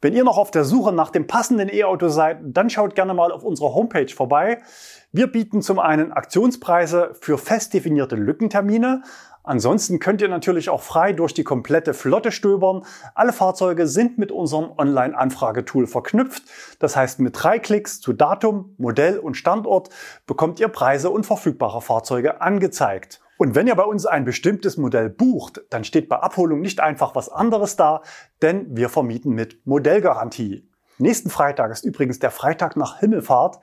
Wenn 0.00 0.14
ihr 0.14 0.22
noch 0.22 0.38
auf 0.38 0.52
der 0.52 0.62
Suche 0.62 0.92
nach 0.92 1.10
dem 1.10 1.26
passenden 1.26 1.68
E-Auto 1.68 2.06
seid, 2.06 2.38
dann 2.44 2.70
schaut 2.70 2.94
gerne 2.94 3.14
mal 3.14 3.32
auf 3.32 3.42
unserer 3.42 3.74
Homepage 3.74 4.06
vorbei. 4.06 4.62
Wir 5.10 5.26
bieten 5.26 5.60
zum 5.60 5.80
einen 5.80 6.12
Aktionspreise 6.12 7.10
für 7.20 7.36
fest 7.36 7.74
definierte 7.74 8.14
Lückentermine, 8.14 9.02
Ansonsten 9.44 9.98
könnt 9.98 10.22
ihr 10.22 10.28
natürlich 10.28 10.70
auch 10.70 10.82
frei 10.82 11.12
durch 11.12 11.34
die 11.34 11.44
komplette 11.44 11.92
Flotte 11.92 12.32
stöbern. 12.32 12.84
Alle 13.14 13.34
Fahrzeuge 13.34 13.86
sind 13.86 14.16
mit 14.16 14.32
unserem 14.32 14.72
Online-Anfragetool 14.76 15.86
verknüpft. 15.86 16.44
Das 16.78 16.96
heißt, 16.96 17.20
mit 17.20 17.36
drei 17.40 17.58
Klicks 17.58 18.00
zu 18.00 18.14
Datum, 18.14 18.74
Modell 18.78 19.18
und 19.18 19.36
Standort 19.36 19.90
bekommt 20.26 20.60
ihr 20.60 20.68
Preise 20.68 21.10
und 21.10 21.26
verfügbare 21.26 21.82
Fahrzeuge 21.82 22.40
angezeigt. 22.40 23.20
Und 23.36 23.54
wenn 23.54 23.66
ihr 23.66 23.74
bei 23.74 23.84
uns 23.84 24.06
ein 24.06 24.24
bestimmtes 24.24 24.78
Modell 24.78 25.10
bucht, 25.10 25.60
dann 25.68 25.84
steht 25.84 26.08
bei 26.08 26.16
Abholung 26.16 26.60
nicht 26.60 26.80
einfach 26.80 27.14
was 27.14 27.28
anderes 27.28 27.76
da, 27.76 28.00
denn 28.40 28.74
wir 28.74 28.88
vermieten 28.88 29.34
mit 29.34 29.66
Modellgarantie. 29.66 30.66
Nächsten 30.98 31.28
Freitag 31.28 31.70
ist 31.70 31.84
übrigens 31.84 32.18
der 32.18 32.30
Freitag 32.30 32.76
nach 32.76 33.00
Himmelfahrt. 33.00 33.58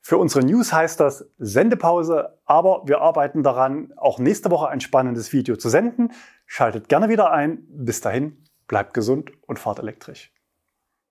Für 0.00 0.16
unsere 0.16 0.44
News 0.44 0.72
heißt 0.72 1.00
das 1.00 1.28
Sendepause, 1.38 2.38
aber 2.44 2.82
wir 2.86 3.00
arbeiten 3.00 3.42
daran, 3.42 3.92
auch 3.96 4.18
nächste 4.18 4.50
Woche 4.50 4.68
ein 4.68 4.80
spannendes 4.80 5.32
Video 5.32 5.56
zu 5.56 5.68
senden. 5.68 6.12
Schaltet 6.46 6.88
gerne 6.88 7.08
wieder 7.08 7.30
ein. 7.30 7.66
Bis 7.68 8.00
dahin, 8.00 8.44
bleibt 8.66 8.94
gesund 8.94 9.32
und 9.46 9.58
fahrt 9.58 9.78
elektrisch. 9.78 10.32